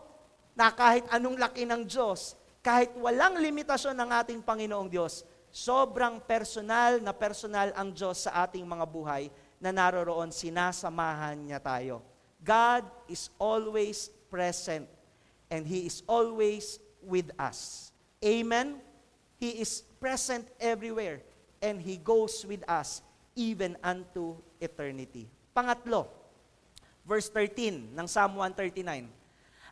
na 0.56 0.72
kahit 0.72 1.08
anong 1.12 1.36
laki 1.36 1.68
ng 1.68 1.84
Diyos, 1.84 2.36
kahit 2.60 2.92
walang 3.00 3.40
limitasyon 3.40 3.96
ng 3.96 4.10
ating 4.24 4.40
Panginoong 4.44 4.88
Diyos, 4.92 5.28
sobrang 5.52 6.20
personal 6.24 7.00
na 7.04 7.12
personal 7.16 7.72
ang 7.76 7.92
Diyos 7.92 8.28
sa 8.28 8.44
ating 8.48 8.64
mga 8.64 8.86
buhay 8.88 9.28
na 9.60 9.76
naroroon, 9.76 10.32
sinasamahan 10.32 11.36
niya 11.36 11.60
tayo. 11.60 12.00
God 12.40 12.88
is 13.12 13.28
always 13.36 14.08
present 14.32 14.88
and 15.50 15.66
He 15.66 15.90
is 15.90 16.06
always 16.06 16.78
with 17.02 17.34
us. 17.36 17.90
Amen? 18.22 18.80
He 19.42 19.60
is 19.60 19.82
present 19.98 20.48
everywhere 20.62 21.26
and 21.60 21.82
He 21.82 21.98
goes 21.98 22.46
with 22.46 22.64
us 22.70 23.02
even 23.34 23.76
unto 23.84 24.38
eternity. 24.62 25.28
Pangatlo, 25.52 26.08
verse 27.04 27.28
13 27.34 27.98
ng 27.98 28.08
Psalm 28.08 28.38
139. 28.38 29.10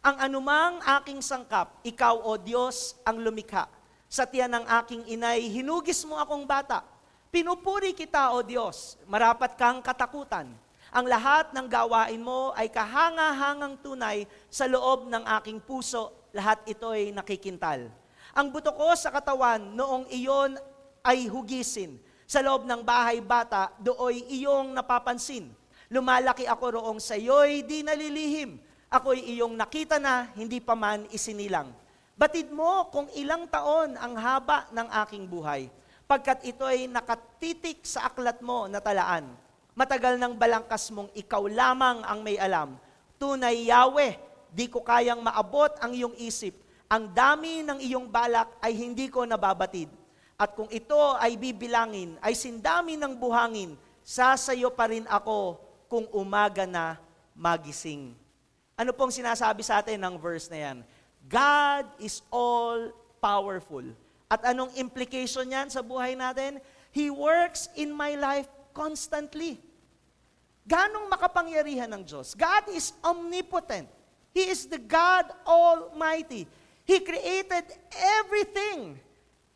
Ang 0.04 0.16
anumang 0.22 0.80
aking 1.00 1.20
sangkap, 1.20 1.82
ikaw 1.84 2.16
o 2.22 2.38
Diyos 2.38 2.96
ang 3.04 3.20
lumikha. 3.20 3.68
Sa 4.08 4.24
tiyan 4.24 4.62
ng 4.62 4.66
aking 4.84 5.04
inay, 5.12 5.52
hinugis 5.52 6.08
mo 6.08 6.16
akong 6.16 6.48
bata. 6.48 6.86
Pinupuri 7.28 7.92
kita 7.92 8.32
o 8.32 8.40
Diyos, 8.40 8.96
marapat 9.04 9.60
kang 9.60 9.84
katakutan 9.84 10.48
ang 10.92 11.04
lahat 11.04 11.52
ng 11.52 11.68
gawain 11.68 12.22
mo 12.24 12.56
ay 12.56 12.72
kahanga-hangang 12.72 13.76
tunay 13.84 14.24
sa 14.48 14.64
loob 14.72 15.12
ng 15.12 15.24
aking 15.42 15.60
puso. 15.60 16.16
Lahat 16.32 16.64
ito 16.64 16.96
ay 16.96 17.12
nakikintal. 17.12 17.92
Ang 18.32 18.48
buto 18.54 18.72
ko 18.72 18.96
sa 18.96 19.12
katawan 19.12 19.60
noong 19.76 20.08
iyon 20.14 20.56
ay 21.04 21.28
hugisin. 21.28 22.00
Sa 22.28 22.44
loob 22.44 22.68
ng 22.68 22.84
bahay 22.84 23.24
bata, 23.24 23.72
dooy 23.80 24.24
iyong 24.32 24.76
napapansin. 24.76 25.52
Lumalaki 25.88 26.44
ako 26.44 26.80
roong 26.80 27.00
sa 27.00 27.16
iyo'y 27.16 27.64
di 27.64 27.80
nalilihim. 27.84 28.60
Ako'y 28.92 29.36
iyong 29.36 29.56
nakita 29.56 30.00
na, 30.00 30.32
hindi 30.36 30.60
pa 30.60 30.76
man 30.76 31.08
isinilang. 31.12 31.72
Batid 32.16 32.52
mo 32.52 32.88
kung 32.92 33.08
ilang 33.16 33.48
taon 33.48 33.96
ang 33.96 34.16
haba 34.20 34.68
ng 34.72 34.88
aking 35.06 35.28
buhay, 35.28 35.72
pagkat 36.08 36.44
ito 36.48 36.68
ay 36.68 36.88
nakatitik 36.92 37.84
sa 37.84 38.12
aklat 38.12 38.40
mo 38.44 38.68
na 38.68 38.80
talaan. 38.84 39.47
Matagal 39.78 40.18
ng 40.18 40.34
balangkas 40.34 40.90
mong 40.90 41.14
ikaw 41.14 41.46
lamang 41.46 42.02
ang 42.02 42.26
may 42.26 42.34
alam. 42.42 42.82
Tunay 43.22 43.70
Yahweh, 43.70 44.18
di 44.50 44.66
ko 44.66 44.82
kayang 44.82 45.22
maabot 45.22 45.70
ang 45.78 45.94
iyong 45.94 46.18
isip. 46.18 46.58
Ang 46.90 47.14
dami 47.14 47.62
ng 47.62 47.78
iyong 47.86 48.10
balak 48.10 48.58
ay 48.58 48.74
hindi 48.74 49.06
ko 49.06 49.22
nababatid. 49.22 49.86
At 50.34 50.58
kung 50.58 50.66
ito 50.74 50.98
ay 51.22 51.38
bibilangin, 51.38 52.18
ay 52.26 52.34
sindami 52.34 52.98
ng 52.98 53.22
buhangin, 53.22 53.78
sasayo 54.02 54.74
pa 54.74 54.90
rin 54.90 55.06
ako 55.06 55.62
kung 55.86 56.10
umaga 56.10 56.66
na 56.66 56.98
magising. 57.38 58.18
Ano 58.74 58.90
pong 58.98 59.14
sinasabi 59.14 59.62
sa 59.62 59.78
atin 59.78 60.02
ng 60.02 60.18
verse 60.18 60.50
na 60.50 60.58
yan? 60.58 60.78
God 61.30 61.86
is 62.02 62.26
all 62.34 62.90
powerful. 63.22 63.86
At 64.26 64.42
anong 64.42 64.74
implication 64.74 65.46
niyan 65.46 65.70
sa 65.70 65.86
buhay 65.86 66.18
natin? 66.18 66.58
He 66.90 67.14
works 67.14 67.70
in 67.78 67.94
my 67.94 68.18
life 68.18 68.50
constantly. 68.74 69.67
Ganong 70.68 71.08
makapangyarihan 71.08 71.88
ng 71.96 72.04
Diyos? 72.04 72.36
God 72.36 72.68
is 72.76 72.92
omnipotent. 73.00 73.88
He 74.36 74.52
is 74.52 74.68
the 74.68 74.78
God 74.78 75.32
Almighty. 75.48 76.44
He 76.84 77.00
created 77.00 77.72
everything 78.20 79.00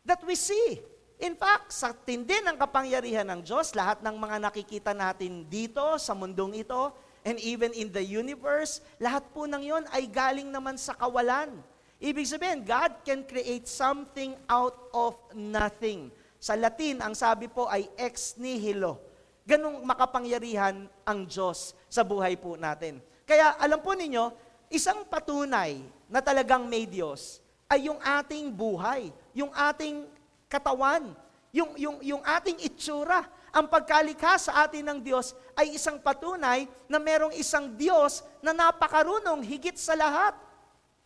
that 0.08 0.24
we 0.24 0.32
see. 0.32 0.80
In 1.20 1.36
fact, 1.36 1.70
sa 1.70 1.92
tindi 1.92 2.34
ng 2.40 2.56
kapangyarihan 2.56 3.28
ng 3.28 3.44
Diyos, 3.44 3.76
lahat 3.76 4.00
ng 4.00 4.16
mga 4.16 4.36
nakikita 4.40 4.90
natin 4.96 5.44
dito 5.46 5.84
sa 6.00 6.16
mundong 6.16 6.64
ito, 6.64 6.90
and 7.22 7.38
even 7.44 7.70
in 7.76 7.92
the 7.92 8.02
universe, 8.02 8.82
lahat 8.98 9.22
po 9.30 9.46
ng 9.46 9.62
yon 9.62 9.84
ay 9.94 10.08
galing 10.08 10.48
naman 10.48 10.74
sa 10.80 10.96
kawalan. 10.96 11.62
Ibig 12.02 12.26
sabihin, 12.26 12.66
God 12.66 13.04
can 13.06 13.22
create 13.22 13.70
something 13.70 14.34
out 14.50 14.74
of 14.90 15.14
nothing. 15.36 16.10
Sa 16.42 16.58
Latin, 16.58 16.98
ang 16.98 17.14
sabi 17.14 17.46
po 17.46 17.70
ay 17.70 17.86
ex 17.94 18.34
nihilo. 18.34 19.11
Ganong 19.42 19.82
makapangyarihan 19.82 20.86
ang 21.02 21.20
Diyos 21.26 21.74
sa 21.90 22.06
buhay 22.06 22.38
po 22.38 22.54
natin. 22.54 23.02
Kaya 23.26 23.58
alam 23.58 23.82
po 23.82 23.94
ninyo, 23.94 24.30
isang 24.70 25.02
patunay 25.06 25.82
na 26.06 26.22
talagang 26.22 26.66
may 26.70 26.86
Diyos 26.86 27.42
ay 27.66 27.90
yung 27.90 27.98
ating 27.98 28.52
buhay, 28.52 29.10
yung 29.34 29.50
ating 29.50 30.06
katawan, 30.46 31.10
yung, 31.50 31.72
yung, 31.76 31.96
yung 32.00 32.22
ating 32.22 32.60
itsura 32.62 33.24
ang 33.52 33.68
pagkalikha 33.68 34.40
sa 34.40 34.64
atin 34.64 34.80
ng 34.88 34.98
Diyos 35.04 35.36
ay 35.52 35.76
isang 35.76 36.00
patunay 36.00 36.64
na 36.88 36.96
merong 36.96 37.36
isang 37.36 37.68
Diyos 37.76 38.24
na 38.40 38.56
napakarunong 38.56 39.44
higit 39.44 39.76
sa 39.76 39.92
lahat. 39.92 40.32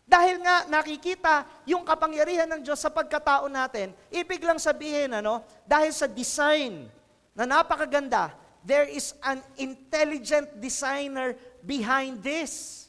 Dahil 0.07 0.39
nga 0.39 0.63
nakikita 0.71 1.43
yung 1.67 1.83
kapangyarihan 1.83 2.47
ng 2.47 2.63
Diyos 2.63 2.79
sa 2.79 2.87
pagkatao 2.87 3.51
natin, 3.51 3.91
ibig 4.15 4.39
lang 4.47 4.63
sabihin, 4.63 5.19
ano, 5.19 5.43
dahil 5.67 5.91
sa 5.91 6.07
design 6.07 6.87
na 7.37 7.45
napakaganda, 7.45 8.33
there 8.65 8.89
is 8.89 9.13
an 9.21 9.45
intelligent 9.61 10.57
designer 10.57 11.37
behind 11.61 12.25
this. 12.25 12.89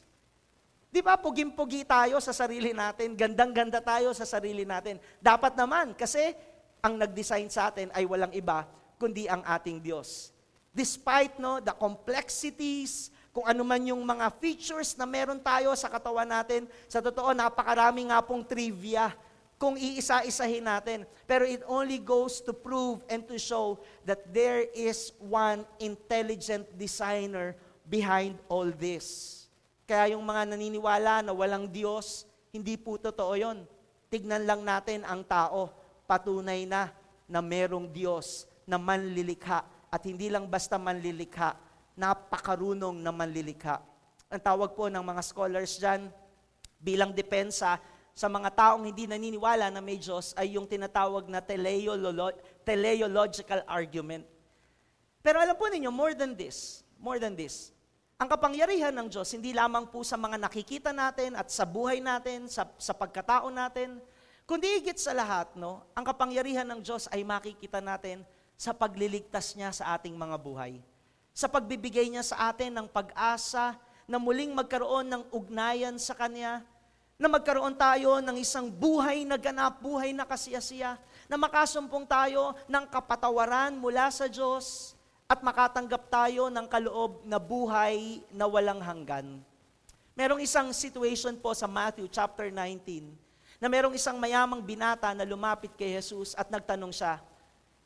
Di 0.88 1.04
ba, 1.04 1.20
pugim-pugi 1.20 1.84
tayo 1.84 2.16
sa 2.18 2.32
sarili 2.32 2.72
natin, 2.72 3.12
gandang-ganda 3.12 3.78
tayo 3.84 4.16
sa 4.16 4.24
sarili 4.24 4.64
natin. 4.64 4.96
Dapat 5.20 5.52
naman, 5.52 5.92
kasi 5.92 6.32
ang 6.80 6.96
nag-design 6.96 7.52
sa 7.52 7.68
atin 7.68 7.92
ay 7.92 8.08
walang 8.08 8.32
iba, 8.32 8.64
kundi 8.96 9.28
ang 9.28 9.44
ating 9.44 9.84
Diyos. 9.84 10.32
Despite 10.72 11.36
no, 11.36 11.60
the 11.60 11.76
complexities, 11.76 13.12
kung 13.36 13.44
ano 13.44 13.62
man 13.68 13.84
yung 13.84 14.00
mga 14.00 14.32
features 14.40 14.96
na 14.96 15.04
meron 15.04 15.38
tayo 15.44 15.76
sa 15.76 15.92
katawan 15.92 16.26
natin, 16.26 16.64
sa 16.88 17.04
totoo, 17.04 17.36
napakarami 17.36 18.08
nga 18.08 18.24
pong 18.24 18.42
trivia 18.48 19.12
kung 19.58 19.74
iisa-isahin 19.74 20.64
natin. 20.64 21.02
Pero 21.26 21.42
it 21.42 21.60
only 21.66 21.98
goes 21.98 22.38
to 22.38 22.54
prove 22.54 23.02
and 23.10 23.26
to 23.26 23.36
show 23.36 23.76
that 24.06 24.22
there 24.30 24.64
is 24.72 25.10
one 25.18 25.66
intelligent 25.82 26.64
designer 26.78 27.58
behind 27.84 28.38
all 28.46 28.70
this. 28.70 29.36
Kaya 29.84 30.14
yung 30.14 30.22
mga 30.22 30.54
naniniwala 30.54 31.26
na 31.26 31.34
walang 31.34 31.66
Diyos, 31.66 32.24
hindi 32.54 32.78
po 32.78 32.96
totoo 32.96 33.34
yon. 33.34 33.66
Tignan 34.08 34.46
lang 34.46 34.62
natin 34.64 35.02
ang 35.04 35.26
tao, 35.26 35.74
patunay 36.08 36.64
na 36.64 36.94
na 37.28 37.44
merong 37.44 37.90
Diyos 37.90 38.48
na 38.64 38.80
manlilikha 38.80 39.66
at 39.92 40.02
hindi 40.04 40.32
lang 40.32 40.48
basta 40.48 40.80
manlilikha, 40.80 41.56
napakarunong 41.98 43.00
na 43.00 43.12
manlilikha. 43.12 43.80
Ang 44.28 44.40
tawag 44.40 44.76
po 44.76 44.92
ng 44.92 45.00
mga 45.00 45.22
scholars 45.24 45.80
dyan, 45.80 46.08
bilang 46.78 47.10
depensa 47.10 47.80
sa 48.14 48.26
mga 48.26 48.50
taong 48.52 48.84
hindi 48.84 49.08
naniniwala 49.08 49.72
na 49.72 49.80
may 49.80 49.96
Diyos 49.96 50.36
ay 50.36 50.56
yung 50.56 50.68
tinatawag 50.68 51.26
na 51.26 51.40
teleolo- 51.42 52.36
teleological 52.62 53.62
argument. 53.68 54.26
Pero 55.24 55.42
alam 55.42 55.56
po 55.58 55.66
ninyo, 55.66 55.90
more 55.92 56.14
than 56.14 56.32
this, 56.32 56.86
more 56.96 57.20
than 57.20 57.34
this, 57.34 57.74
ang 58.18 58.26
kapangyarihan 58.26 58.90
ng 58.90 59.06
Diyos, 59.06 59.30
hindi 59.30 59.54
lamang 59.54 59.86
po 59.86 60.02
sa 60.02 60.18
mga 60.18 60.42
nakikita 60.42 60.90
natin 60.90 61.38
at 61.38 61.54
sa 61.54 61.62
buhay 61.62 62.02
natin, 62.02 62.50
sa, 62.50 62.66
sa 62.74 62.90
pagkatao 62.90 63.46
natin, 63.46 64.02
kundi 64.42 64.66
higit 64.66 64.98
sa 64.98 65.14
lahat, 65.14 65.54
no, 65.54 65.86
ang 65.94 66.02
kapangyarihan 66.02 66.66
ng 66.66 66.82
Diyos 66.82 67.06
ay 67.14 67.22
makikita 67.22 67.78
natin 67.78 68.26
sa 68.58 68.74
pagliligtas 68.74 69.54
niya 69.54 69.70
sa 69.70 69.94
ating 69.94 70.18
mga 70.18 70.34
buhay. 70.34 70.82
Sa 71.30 71.46
pagbibigay 71.46 72.10
niya 72.10 72.26
sa 72.26 72.50
atin 72.50 72.74
ng 72.74 72.90
pag-asa 72.90 73.78
na 74.10 74.18
muling 74.18 74.50
magkaroon 74.50 75.06
ng 75.06 75.22
ugnayan 75.30 75.94
sa 75.94 76.10
Kanya, 76.18 76.66
na 77.18 77.26
magkaroon 77.26 77.74
tayo 77.74 78.22
ng 78.22 78.38
isang 78.38 78.70
buhay 78.70 79.26
na 79.26 79.34
ganap, 79.34 79.82
buhay 79.82 80.14
na 80.14 80.22
kasiyasiya, 80.22 80.94
na 81.26 81.34
makasumpong 81.34 82.06
tayo 82.06 82.54
ng 82.70 82.86
kapatawaran 82.86 83.74
mula 83.74 84.06
sa 84.14 84.30
Diyos 84.30 84.94
at 85.26 85.42
makatanggap 85.42 86.06
tayo 86.06 86.46
ng 86.46 86.62
kaloob 86.70 87.26
na 87.26 87.42
buhay 87.42 88.22
na 88.30 88.46
walang 88.46 88.78
hanggan. 88.78 89.42
Merong 90.14 90.38
isang 90.46 90.70
situation 90.70 91.34
po 91.34 91.50
sa 91.58 91.66
Matthew 91.66 92.06
chapter 92.06 92.54
19 92.54 93.10
na 93.58 93.66
merong 93.66 93.98
isang 93.98 94.14
mayamang 94.14 94.62
binata 94.62 95.10
na 95.10 95.26
lumapit 95.26 95.74
kay 95.74 95.98
Jesus 95.98 96.38
at 96.38 96.46
nagtanong 96.46 96.94
siya, 96.94 97.18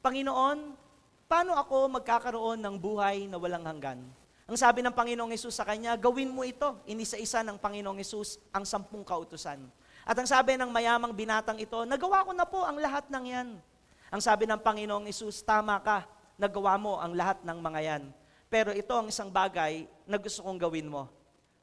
Panginoon, 0.04 0.76
paano 1.24 1.56
ako 1.56 1.88
magkakaroon 1.88 2.60
ng 2.60 2.76
buhay 2.76 3.24
na 3.32 3.40
walang 3.40 3.64
hanggan? 3.64 4.04
Ang 4.52 4.60
sabi 4.60 4.84
ng 4.84 4.92
Panginoong 4.92 5.32
Yesus 5.32 5.56
sa 5.56 5.64
kanya, 5.64 5.96
gawin 5.96 6.28
mo 6.28 6.44
ito. 6.44 6.76
Inisa-isa 6.84 7.40
ng 7.40 7.56
Panginoong 7.56 7.96
Yesus 7.96 8.36
ang 8.52 8.68
sampung 8.68 9.00
kautusan. 9.00 9.64
At 10.04 10.12
ang 10.12 10.28
sabi 10.28 10.60
ng 10.60 10.68
mayamang 10.68 11.16
binatang 11.16 11.56
ito, 11.56 11.88
nagawa 11.88 12.20
ko 12.20 12.36
na 12.36 12.44
po 12.44 12.60
ang 12.60 12.76
lahat 12.76 13.08
ng 13.08 13.24
yan. 13.32 13.48
Ang 14.12 14.20
sabi 14.20 14.44
ng 14.44 14.60
Panginoong 14.60 15.08
Yesus, 15.08 15.40
tama 15.40 15.80
ka, 15.80 16.04
nagawa 16.36 16.76
mo 16.76 17.00
ang 17.00 17.16
lahat 17.16 17.40
ng 17.40 17.58
mga 17.64 17.80
yan. 17.80 18.02
Pero 18.52 18.76
ito 18.76 18.92
ang 18.92 19.08
isang 19.08 19.32
bagay 19.32 19.88
na 20.04 20.20
gusto 20.20 20.44
kong 20.44 20.60
gawin 20.60 20.84
mo. 20.84 21.08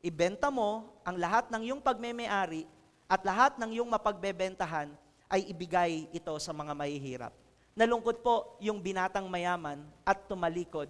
Ibenta 0.02 0.49
mo 0.49 0.89
ang 1.06 1.21
lahat 1.21 1.45
ng 1.54 1.62
iyong 1.69 1.86
pagmemeari 1.86 2.65
at 3.06 3.21
lahat 3.21 3.62
ng 3.62 3.69
iyong 3.69 3.89
mapagbebentahan 3.93 4.89
ay 5.30 5.45
ibigay 5.45 6.10
ito 6.10 6.34
sa 6.41 6.49
mga 6.58 6.73
mahihirap. 6.73 7.38
Nalungkot 7.78 8.25
po 8.25 8.58
yung 8.58 8.82
binatang 8.82 9.30
mayaman 9.30 9.86
at 10.02 10.25
tumalikod 10.25 10.89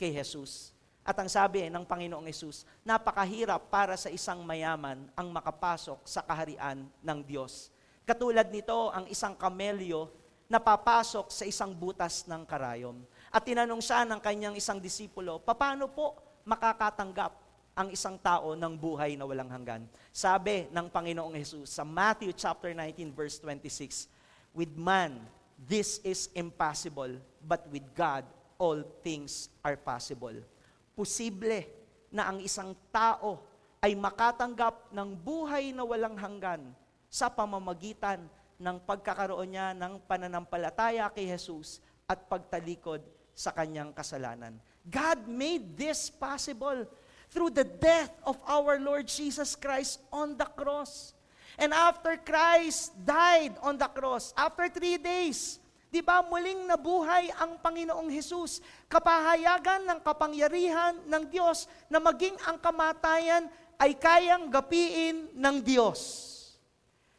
kay 0.00 0.08
Jesus. 0.08 0.73
At 1.04 1.20
ang 1.20 1.28
sabi 1.28 1.68
ng 1.68 1.84
Panginoong 1.84 2.24
Yesus, 2.24 2.64
napakahirap 2.80 3.68
para 3.68 3.92
sa 3.92 4.08
isang 4.08 4.40
mayaman 4.40 5.04
ang 5.12 5.28
makapasok 5.28 6.00
sa 6.08 6.24
kaharian 6.24 6.88
ng 7.04 7.18
Diyos. 7.20 7.68
Katulad 8.08 8.48
nito 8.48 8.88
ang 8.88 9.04
isang 9.12 9.36
kamelyo 9.36 10.08
na 10.48 10.56
papasok 10.56 11.28
sa 11.28 11.44
isang 11.44 11.76
butas 11.76 12.24
ng 12.24 12.48
karayom. 12.48 13.04
At 13.28 13.44
tinanong 13.44 13.84
siya 13.84 14.08
ng 14.08 14.16
kanyang 14.16 14.56
isang 14.56 14.80
disipulo, 14.80 15.44
paano 15.44 15.92
po 15.92 16.16
makakatanggap 16.48 17.36
ang 17.76 17.92
isang 17.92 18.16
tao 18.16 18.56
ng 18.56 18.72
buhay 18.72 19.20
na 19.20 19.28
walang 19.28 19.52
hanggan? 19.52 19.84
Sabi 20.08 20.72
ng 20.72 20.88
Panginoong 20.88 21.36
Yesus 21.36 21.68
sa 21.68 21.84
Matthew 21.84 22.32
chapter 22.32 22.72
19 22.72 23.12
verse 23.12 23.36
26, 23.44 24.08
With 24.56 24.72
man 24.72 25.20
this 25.68 26.00
is 26.00 26.32
impossible, 26.32 27.20
but 27.44 27.68
with 27.68 27.84
God, 27.92 28.24
all 28.56 28.80
things 29.04 29.52
are 29.60 29.76
possible. 29.76 30.53
Posible 30.94 31.66
na 32.14 32.30
ang 32.30 32.38
isang 32.38 32.72
tao 32.94 33.42
ay 33.82 33.92
makatanggap 33.98 34.94
ng 34.94 35.10
buhay 35.12 35.74
na 35.74 35.84
walang 35.84 36.16
hanggan 36.16 36.72
sa 37.10 37.28
pamamagitan 37.28 38.24
ng 38.56 38.76
pagkakaroon 38.86 39.50
niya 39.50 39.74
ng 39.74 40.00
pananampalataya 40.06 41.10
kay 41.10 41.28
Jesus 41.28 41.84
at 42.06 42.24
pagtalikod 42.30 43.02
sa 43.34 43.50
kanyang 43.50 43.90
kasalanan. 43.90 44.54
God 44.86 45.26
made 45.26 45.74
this 45.74 46.08
possible 46.08 46.86
through 47.34 47.50
the 47.50 47.66
death 47.66 48.14
of 48.22 48.38
our 48.46 48.78
Lord 48.78 49.10
Jesus 49.10 49.58
Christ 49.58 49.98
on 50.14 50.38
the 50.38 50.46
cross. 50.46 51.12
And 51.58 51.74
after 51.74 52.14
Christ 52.18 52.94
died 53.02 53.58
on 53.58 53.74
the 53.74 53.90
cross, 53.90 54.30
after 54.38 54.70
three 54.70 54.98
days, 54.98 55.58
di 55.94 56.02
ba 56.02 56.26
muling 56.26 56.66
nabuhay 56.66 57.30
ang 57.38 57.54
Panginoong 57.62 58.10
Hesus, 58.10 58.58
kapahayagan 58.90 59.86
ng 59.86 60.02
kapangyarihan 60.02 60.98
ng 61.06 61.22
Diyos 61.30 61.70
na 61.86 62.02
maging 62.02 62.34
ang 62.42 62.58
kamatayan 62.58 63.46
ay 63.78 63.94
kayang 63.94 64.50
gapiin 64.50 65.30
ng 65.38 65.56
Diyos. 65.62 66.34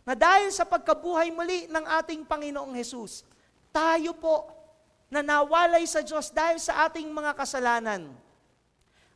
Na 0.04 0.12
dahil 0.12 0.52
sa 0.52 0.68
pagkabuhay 0.68 1.32
muli 1.32 1.72
ng 1.72 1.86
ating 2.04 2.28
Panginoong 2.28 2.76
Hesus, 2.76 3.24
tayo 3.72 4.12
po 4.12 4.52
na 5.08 5.24
nawalay 5.24 5.88
sa 5.88 6.04
Diyos 6.04 6.28
dahil 6.28 6.60
sa 6.60 6.84
ating 6.92 7.08
mga 7.08 7.32
kasalanan, 7.32 8.12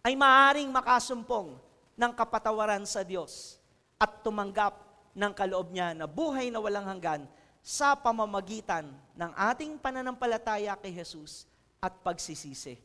ay 0.07 0.15
maaring 0.15 0.71
makasumpong 0.71 1.59
ng 1.99 2.11
kapatawaran 2.15 2.87
sa 2.87 3.03
Diyos 3.03 3.59
at 3.99 4.23
tumanggap 4.23 4.79
ng 5.11 5.35
kaloob 5.35 5.75
niya 5.75 5.91
na 5.91 6.07
buhay 6.07 6.47
na 6.47 6.63
walang 6.63 6.87
hanggan 6.87 7.27
sa 7.59 7.93
pamamagitan 7.93 8.87
ng 9.13 9.31
ating 9.35 9.75
pananampalataya 9.77 10.75
kay 10.79 10.95
Jesus 10.95 11.45
at 11.79 11.95
pagsisisi. 12.03 12.79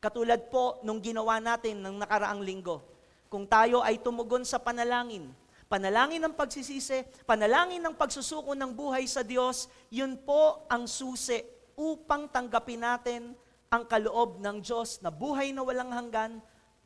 Katulad 0.00 0.52
po 0.52 0.80
nung 0.84 1.00
ginawa 1.00 1.40
natin 1.40 1.80
ng 1.80 2.00
nakaraang 2.04 2.44
linggo, 2.44 2.84
kung 3.26 3.48
tayo 3.48 3.82
ay 3.82 3.98
tumugon 3.98 4.46
sa 4.46 4.60
panalangin, 4.60 5.32
panalangin 5.66 6.22
ng 6.22 6.34
pagsisisi, 6.36 7.02
panalangin 7.26 7.82
ng 7.82 7.94
pagsusuko 7.96 8.54
ng 8.54 8.70
buhay 8.70 9.02
sa 9.08 9.26
Diyos, 9.26 9.66
yun 9.90 10.14
po 10.14 10.64
ang 10.70 10.86
susi 10.86 11.42
upang 11.74 12.30
tanggapin 12.30 12.80
natin 12.80 13.22
ang 13.66 13.82
kaloob 13.84 14.38
ng 14.38 14.62
Diyos 14.62 15.02
na 15.02 15.10
buhay 15.10 15.50
na 15.50 15.66
walang 15.66 15.90
hanggan, 15.90 16.38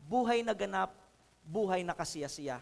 buhay 0.08 0.40
na 0.40 0.56
ganap, 0.56 0.96
buhay 1.44 1.84
na 1.84 1.92
kasiyasiya. 1.92 2.58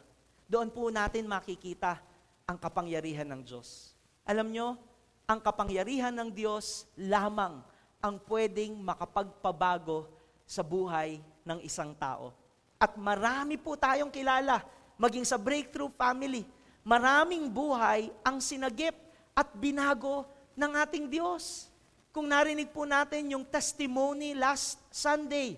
Doon 0.51 0.73
po 0.73 0.91
natin 0.91 1.29
makikita 1.29 2.03
ang 2.49 2.57
kapangyarihan 2.59 3.29
ng 3.29 3.45
Diyos. 3.45 3.88
Alam 4.29 4.53
nyo, 4.53 4.77
ang 5.25 5.41
kapangyarihan 5.41 6.13
ng 6.13 6.29
Diyos 6.29 6.85
lamang 7.01 7.65
ang 7.97 8.21
pwedeng 8.29 8.77
makapagpabago 8.77 10.05
sa 10.45 10.61
buhay 10.61 11.17
ng 11.49 11.65
isang 11.65 11.97
tao. 11.97 12.37
At 12.77 12.93
marami 13.01 13.57
po 13.57 13.73
tayong 13.73 14.13
kilala, 14.13 14.61
maging 15.01 15.25
sa 15.25 15.41
Breakthrough 15.41 15.89
Family, 15.97 16.45
maraming 16.85 17.49
buhay 17.49 18.13
ang 18.21 18.37
sinagip 18.37 18.93
at 19.33 19.49
binago 19.57 20.29
ng 20.53 20.77
ating 20.77 21.09
Diyos. 21.09 21.73
Kung 22.13 22.29
narinig 22.29 22.69
po 22.69 22.85
natin 22.85 23.33
yung 23.33 23.49
testimony 23.49 24.37
last 24.37 24.77
Sunday 24.93 25.57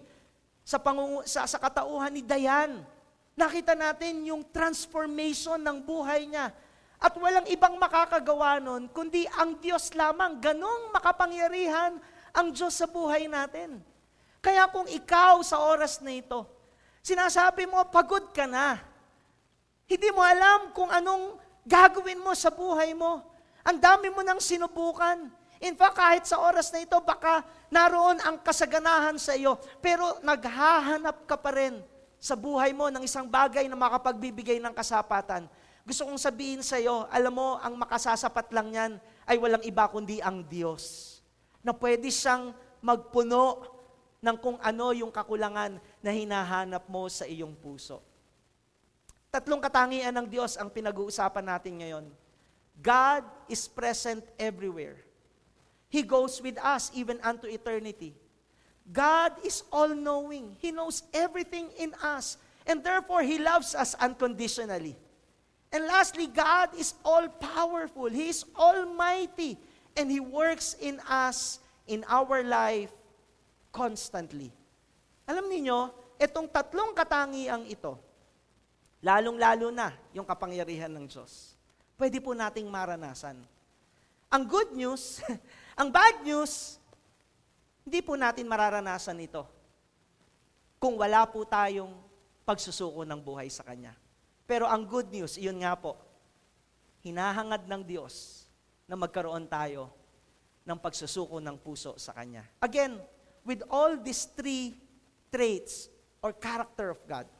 sa, 0.62 0.78
pangungu- 0.78 1.26
sa, 1.26 1.42
sa 1.42 1.58
katauhan 1.58 2.14
ni 2.14 2.22
Dayan, 2.22 2.86
nakita 3.34 3.74
natin 3.74 4.30
yung 4.30 4.46
transformation 4.46 5.58
ng 5.58 5.82
buhay 5.82 6.30
niya 6.30 6.54
at 7.00 7.16
walang 7.16 7.48
ibang 7.48 7.80
makakagawa 7.80 8.60
nun, 8.60 8.84
kundi 8.92 9.24
ang 9.40 9.56
Diyos 9.56 9.96
lamang. 9.96 10.36
Ganong 10.36 10.92
makapangyarihan 10.92 11.96
ang 12.36 12.48
Diyos 12.52 12.76
sa 12.76 12.84
buhay 12.84 13.24
natin. 13.24 13.80
Kaya 14.44 14.68
kung 14.68 14.84
ikaw 14.84 15.40
sa 15.40 15.64
oras 15.64 16.04
na 16.04 16.12
ito, 16.12 16.44
sinasabi 17.00 17.64
mo, 17.64 17.80
pagod 17.88 18.28
ka 18.36 18.44
na. 18.44 18.76
Hindi 19.88 20.12
mo 20.12 20.20
alam 20.20 20.76
kung 20.76 20.92
anong 20.92 21.40
gagawin 21.64 22.20
mo 22.20 22.36
sa 22.36 22.52
buhay 22.52 22.92
mo. 22.92 23.24
Ang 23.64 23.80
dami 23.80 24.12
mo 24.12 24.20
nang 24.20 24.40
sinubukan. 24.40 25.24
In 25.60 25.76
fact, 25.76 25.96
kahit 25.96 26.24
sa 26.28 26.40
oras 26.40 26.68
na 26.68 26.84
ito, 26.84 26.96
baka 27.00 27.44
naroon 27.72 28.20
ang 28.24 28.40
kasaganahan 28.44 29.16
sa 29.16 29.36
iyo, 29.36 29.56
pero 29.80 30.20
naghahanap 30.20 31.24
ka 31.24 31.36
pa 31.36 31.52
rin 31.52 31.80
sa 32.20 32.36
buhay 32.36 32.76
mo 32.76 32.92
ng 32.92 33.04
isang 33.04 33.24
bagay 33.24 33.64
na 33.68 33.76
makapagbibigay 33.76 34.60
ng 34.60 34.72
kasapatan. 34.76 35.48
Gusto 35.90 36.06
kong 36.06 36.22
sabihin 36.22 36.62
sa 36.62 36.78
iyo, 36.78 37.02
alam 37.10 37.34
mo, 37.34 37.58
ang 37.58 37.74
makasasapat 37.74 38.54
lang 38.54 38.70
yan 38.70 38.92
ay 39.26 39.34
walang 39.42 39.58
iba 39.66 39.90
kundi 39.90 40.22
ang 40.22 40.46
Diyos. 40.46 41.18
Na 41.66 41.74
pwede 41.74 42.06
siyang 42.06 42.54
magpuno 42.78 43.66
ng 44.22 44.36
kung 44.38 44.54
ano 44.62 44.94
yung 44.94 45.10
kakulangan 45.10 45.82
na 45.98 46.10
hinahanap 46.14 46.86
mo 46.86 47.10
sa 47.10 47.26
iyong 47.26 47.58
puso. 47.58 47.98
Tatlong 49.34 49.58
katangian 49.58 50.14
ng 50.14 50.30
Diyos 50.30 50.54
ang 50.54 50.70
pinag-uusapan 50.70 51.58
natin 51.58 51.82
ngayon. 51.82 52.06
God 52.78 53.26
is 53.50 53.66
present 53.66 54.22
everywhere. 54.38 55.02
He 55.90 56.06
goes 56.06 56.38
with 56.38 56.54
us 56.62 56.94
even 56.94 57.18
unto 57.18 57.50
eternity. 57.50 58.14
God 58.86 59.42
is 59.42 59.66
all-knowing. 59.74 60.54
He 60.62 60.70
knows 60.70 61.02
everything 61.10 61.66
in 61.82 61.98
us. 61.98 62.38
And 62.62 62.78
therefore, 62.78 63.26
He 63.26 63.42
loves 63.42 63.74
us 63.74 63.98
unconditionally. 63.98 64.94
And 65.70 65.86
lastly, 65.86 66.26
God 66.26 66.74
is 66.74 66.98
all-powerful. 67.06 68.10
He 68.10 68.34
is 68.34 68.42
almighty. 68.58 69.54
And 69.94 70.10
He 70.10 70.18
works 70.18 70.74
in 70.82 70.98
us, 71.06 71.62
in 71.86 72.02
our 72.10 72.42
life, 72.42 72.90
constantly. 73.70 74.50
Alam 75.30 75.46
niyo, 75.46 75.94
itong 76.18 76.50
tatlong 76.50 76.90
katangiang 76.90 77.62
ito, 77.70 77.94
lalong-lalo 78.98 79.70
na 79.70 79.94
yung 80.10 80.26
kapangyarihan 80.26 80.90
ng 80.90 81.06
Diyos, 81.06 81.54
pwede 81.94 82.18
po 82.18 82.34
nating 82.34 82.66
maranasan. 82.66 83.38
Ang 84.30 84.42
good 84.46 84.74
news, 84.74 85.22
ang 85.80 85.90
bad 85.90 86.22
news, 86.26 86.82
hindi 87.86 88.02
po 88.02 88.18
natin 88.18 88.46
mararanasan 88.50 89.18
ito 89.22 89.46
kung 90.82 90.98
wala 90.98 91.26
po 91.30 91.46
tayong 91.46 91.94
pagsusuko 92.42 93.06
ng 93.06 93.20
buhay 93.22 93.46
sa 93.46 93.62
Kanya. 93.62 93.94
Pero 94.50 94.66
ang 94.66 94.82
good 94.82 95.14
news, 95.14 95.38
iyon 95.38 95.62
nga 95.62 95.78
po, 95.78 95.94
hinahangad 97.06 97.70
ng 97.70 97.86
Diyos 97.86 98.42
na 98.90 98.98
magkaroon 98.98 99.46
tayo 99.46 99.94
ng 100.66 100.74
pagsusuko 100.74 101.38
ng 101.38 101.54
puso 101.54 101.94
sa 102.02 102.10
Kanya. 102.10 102.42
Again, 102.58 102.98
with 103.46 103.62
all 103.70 103.94
these 103.94 104.26
three 104.34 104.74
traits 105.30 105.86
or 106.18 106.34
character 106.34 106.90
of 106.90 106.98
God, 107.06 107.30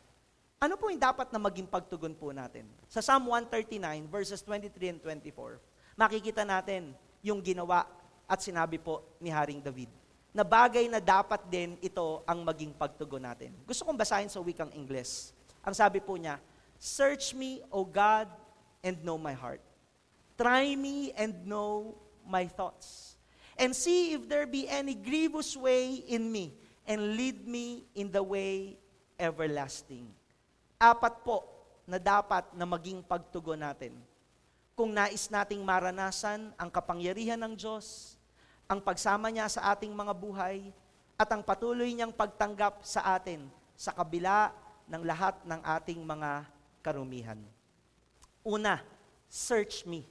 ano 0.63 0.79
po 0.79 0.87
yung 0.87 1.03
dapat 1.03 1.35
na 1.35 1.43
maging 1.43 1.67
pagtugon 1.67 2.15
po 2.15 2.31
natin? 2.31 2.71
Sa 2.87 3.03
Psalm 3.03 3.27
139, 3.27 4.07
verses 4.07 4.39
23 4.47 4.95
and 4.95 5.01
24, 5.03 5.59
makikita 5.99 6.47
natin 6.47 6.95
yung 7.27 7.43
ginawa 7.43 7.91
at 8.31 8.39
sinabi 8.39 8.79
po 8.79 9.19
ni 9.19 9.35
Haring 9.35 9.59
David 9.59 9.91
na 10.31 10.47
bagay 10.47 10.87
na 10.87 11.03
dapat 11.03 11.43
din 11.51 11.75
ito 11.83 12.23
ang 12.23 12.47
maging 12.47 12.71
pagtugon 12.71 13.27
natin. 13.27 13.51
Gusto 13.67 13.83
kong 13.83 13.99
basahin 13.99 14.31
sa 14.31 14.39
wikang 14.39 14.71
Ingles. 14.79 15.35
Ang 15.67 15.75
sabi 15.75 15.99
po 15.99 16.15
niya, 16.15 16.39
Search 16.81 17.37
me, 17.37 17.61
O 17.69 17.85
God, 17.85 18.25
and 18.81 18.97
know 19.05 19.21
my 19.21 19.37
heart. 19.37 19.61
Try 20.41 20.73
me 20.73 21.13
and 21.13 21.37
know 21.45 21.93
my 22.25 22.49
thoughts. 22.49 23.21
And 23.61 23.77
see 23.77 24.17
if 24.17 24.25
there 24.25 24.49
be 24.49 24.65
any 24.65 24.97
grievous 24.97 25.53
way 25.53 26.01
in 26.09 26.33
me, 26.33 26.57
and 26.89 27.21
lead 27.21 27.45
me 27.45 27.85
in 27.93 28.09
the 28.09 28.25
way 28.25 28.81
everlasting. 29.21 30.09
Apat 30.81 31.21
po 31.21 31.45
na 31.85 32.01
dapat 32.01 32.49
na 32.57 32.65
maging 32.65 33.05
pagtugon 33.05 33.61
natin. 33.61 33.93
Kung 34.73 34.97
nais 34.97 35.29
nating 35.29 35.61
maranasan 35.61 36.57
ang 36.57 36.73
kapangyarihan 36.73 37.37
ng 37.37 37.53
Diyos, 37.53 38.17
ang 38.65 38.81
pagsama 38.81 39.29
niya 39.29 39.53
sa 39.53 39.77
ating 39.77 39.93
mga 39.93 40.17
buhay, 40.17 40.73
at 41.21 41.29
ang 41.29 41.45
patuloy 41.45 41.93
niyang 41.93 42.17
pagtanggap 42.17 42.81
sa 42.81 43.13
atin 43.13 43.45
sa 43.77 43.93
kabila 43.93 44.49
ng 44.89 45.05
lahat 45.05 45.37
ng 45.45 45.61
ating 45.61 46.01
mga 46.01 46.49
karumihan. 46.81 47.39
Una, 48.45 48.81
search 49.29 49.85
me. 49.85 50.09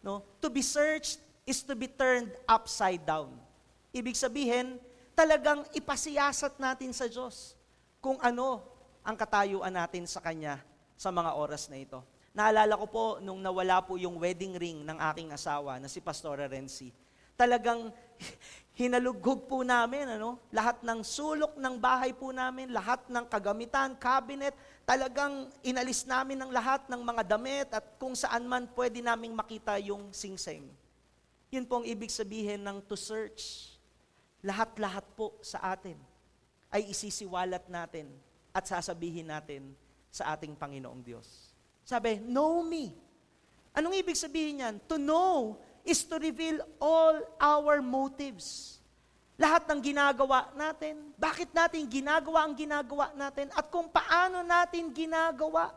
No? 0.00 0.22
To 0.40 0.48
be 0.48 0.62
searched 0.62 1.18
is 1.44 1.60
to 1.66 1.76
be 1.76 1.90
turned 1.90 2.32
upside 2.48 3.04
down. 3.04 3.34
Ibig 3.94 4.16
sabihin, 4.16 4.80
talagang 5.14 5.62
ipasiyasat 5.70 6.58
natin 6.58 6.90
sa 6.90 7.06
Diyos 7.06 7.54
kung 8.02 8.18
ano 8.18 8.64
ang 9.04 9.14
katayuan 9.14 9.70
natin 9.70 10.08
sa 10.08 10.18
Kanya 10.18 10.58
sa 10.98 11.12
mga 11.12 11.36
oras 11.36 11.68
na 11.68 11.78
ito. 11.78 12.00
Naalala 12.34 12.74
ko 12.74 12.86
po 12.90 13.04
nung 13.22 13.38
nawala 13.38 13.78
po 13.84 13.94
yung 13.94 14.18
wedding 14.18 14.58
ring 14.58 14.82
ng 14.82 14.98
aking 15.14 15.30
asawa 15.30 15.78
na 15.78 15.86
si 15.86 16.02
Pastora 16.02 16.50
Renzi. 16.50 16.90
Talagang 17.34 17.90
hinalugog 18.80 19.46
po 19.46 19.62
namin, 19.62 20.18
ano? 20.18 20.42
Lahat 20.50 20.82
ng 20.82 21.00
sulok 21.06 21.54
ng 21.54 21.74
bahay 21.78 22.10
po 22.10 22.34
namin, 22.34 22.74
lahat 22.74 23.06
ng 23.06 23.24
kagamitan, 23.30 23.94
cabinet, 23.94 24.54
talagang 24.82 25.46
inalis 25.62 26.02
namin 26.04 26.42
ng 26.42 26.50
lahat 26.50 26.82
ng 26.90 26.98
mga 26.98 27.22
damit 27.22 27.68
at 27.70 27.84
kung 28.02 28.18
saan 28.18 28.50
man 28.50 28.66
pwede 28.74 28.98
naming 28.98 29.32
makita 29.32 29.78
yung 29.78 30.10
singseng. 30.10 30.66
Yun 31.54 31.64
po 31.70 31.82
ang 31.82 31.86
ibig 31.86 32.10
sabihin 32.10 32.66
ng 32.66 32.82
to 32.82 32.98
search. 32.98 33.70
Lahat-lahat 34.42 35.06
po 35.14 35.38
sa 35.38 35.62
atin 35.72 35.96
ay 36.74 36.90
isisiwalat 36.90 37.70
natin 37.70 38.10
at 38.50 38.66
sasabihin 38.66 39.30
natin 39.30 39.70
sa 40.10 40.34
ating 40.34 40.58
Panginoong 40.58 41.02
Diyos. 41.02 41.54
Sabi, 41.86 42.18
know 42.18 42.66
me. 42.66 42.90
Anong 43.70 43.94
ibig 43.94 44.18
sabihin 44.18 44.62
niyan? 44.62 44.76
To 44.90 44.98
know 44.98 45.58
is 45.84 46.02
to 46.08 46.16
reveal 46.16 46.64
all 46.80 47.20
our 47.36 47.84
motives. 47.84 48.80
Lahat 49.36 49.68
ng 49.68 49.80
ginagawa 49.84 50.48
natin, 50.56 51.12
bakit 51.20 51.52
natin 51.52 51.84
ginagawa 51.84 52.48
ang 52.48 52.54
ginagawa 52.56 53.12
natin, 53.12 53.52
at 53.52 53.68
kung 53.68 53.92
paano 53.92 54.40
natin 54.40 54.88
ginagawa. 54.90 55.76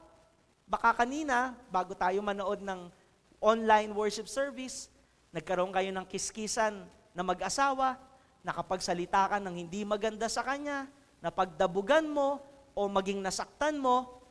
Baka 0.67 1.03
kanina, 1.03 1.55
bago 1.71 1.95
tayo 1.95 2.19
manood 2.23 2.63
ng 2.63 2.91
online 3.39 3.91
worship 3.91 4.27
service, 4.27 4.91
nagkaroon 5.31 5.71
kayo 5.71 5.91
ng 5.91 6.05
kiskisan 6.07 6.85
na 7.11 7.23
mag-asawa, 7.23 7.97
nakapagsalita 8.43 9.31
ka 9.31 9.37
ng 9.41 9.55
hindi 9.57 9.83
maganda 9.83 10.27
sa 10.31 10.43
kanya, 10.43 10.87
napagdabugan 11.19 12.07
mo, 12.07 12.39
o 12.77 12.85
maging 12.85 13.25
nasaktan 13.25 13.81
mo, 13.81 14.21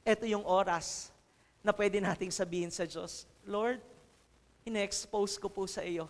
ito 0.00 0.24
yung 0.24 0.48
oras 0.48 1.12
na 1.60 1.76
pwede 1.76 2.00
nating 2.00 2.32
sabihin 2.32 2.72
sa 2.72 2.88
Diyos, 2.88 3.28
Lord, 3.44 3.84
ine-expose 4.66 5.38
ko 5.38 5.50
po 5.50 5.66
sa 5.66 5.82
iyo 5.82 6.06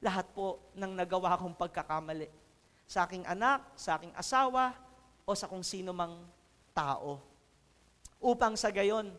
lahat 0.00 0.32
po 0.32 0.58
ng 0.72 0.96
nagawa 0.96 1.36
kong 1.36 1.54
pagkakamali. 1.54 2.26
Sa 2.88 3.04
aking 3.04 3.22
anak, 3.28 3.76
sa 3.76 4.00
aking 4.00 4.10
asawa, 4.16 4.74
o 5.28 5.36
sa 5.36 5.46
kung 5.46 5.62
sino 5.62 5.94
mang 5.94 6.26
tao. 6.74 7.22
Upang 8.18 8.58
sa 8.58 8.72
gayon, 8.72 9.12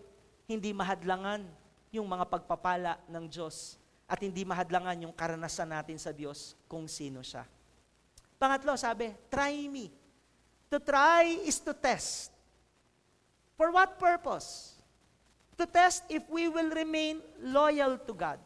hindi 0.49 0.75
mahadlangan 0.75 1.45
yung 1.93 2.09
mga 2.09 2.27
pagpapala 2.27 2.99
ng 3.07 3.25
Diyos 3.31 3.79
at 4.09 4.19
hindi 4.19 4.43
mahadlangan 4.43 5.07
yung 5.07 5.15
karanasan 5.15 5.71
natin 5.71 5.95
sa 5.95 6.11
Diyos 6.11 6.59
kung 6.67 6.89
sino 6.91 7.23
siya. 7.23 7.47
Pangatlo, 8.35 8.75
sabi, 8.75 9.13
try 9.31 9.71
me. 9.71 9.87
To 10.67 10.81
try 10.81 11.47
is 11.47 11.61
to 11.63 11.71
test. 11.71 12.33
For 13.55 13.71
what 13.71 13.95
purpose? 14.01 14.75
To 15.55 15.63
test 15.63 16.03
if 16.11 16.25
we 16.27 16.49
will 16.49 16.73
remain 16.73 17.21
loyal 17.39 17.95
to 18.03 18.11
God. 18.11 18.41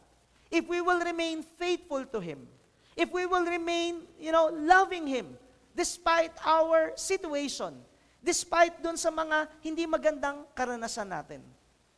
If 0.50 0.70
we 0.70 0.78
will 0.78 1.02
remain 1.02 1.42
faithful 1.42 2.06
to 2.14 2.18
Him. 2.22 2.46
If 2.96 3.12
we 3.12 3.26
will 3.28 3.44
remain, 3.44 4.06
you 4.16 4.32
know, 4.32 4.48
loving 4.48 5.04
Him 5.04 5.34
despite 5.76 6.32
our 6.46 6.96
situation. 6.96 7.76
Despite 8.24 8.80
dun 8.80 8.96
sa 8.96 9.12
mga 9.12 9.46
hindi 9.60 9.84
magandang 9.84 10.48
karanasan 10.56 11.12
natin. 11.12 11.44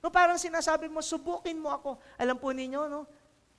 No, 0.02 0.10
parang 0.10 0.36
sinasabi 0.36 0.90
mo, 0.90 0.98
subukin 0.98 1.56
mo 1.56 1.70
ako. 1.70 1.98
Alam 2.18 2.36
po 2.36 2.50
ninyo, 2.50 2.90
no? 2.90 3.06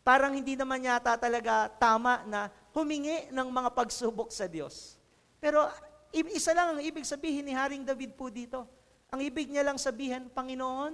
Parang 0.04 0.36
hindi 0.36 0.56
naman 0.56 0.84
yata 0.84 1.16
talaga 1.16 1.72
tama 1.80 2.24
na 2.28 2.52
humingi 2.76 3.32
ng 3.32 3.48
mga 3.50 3.70
pagsubok 3.76 4.32
sa 4.32 4.48
Diyos. 4.48 5.00
Pero 5.40 5.68
isa 6.12 6.52
lang 6.56 6.78
ang 6.78 6.82
ibig 6.82 7.06
sabihin 7.06 7.46
ni 7.46 7.54
Haring 7.54 7.86
David 7.86 8.16
po 8.16 8.32
dito. 8.32 8.66
Ang 9.10 9.26
ibig 9.26 9.50
niya 9.50 9.66
lang 9.66 9.78
sabihin, 9.82 10.30
Panginoon, 10.30 10.94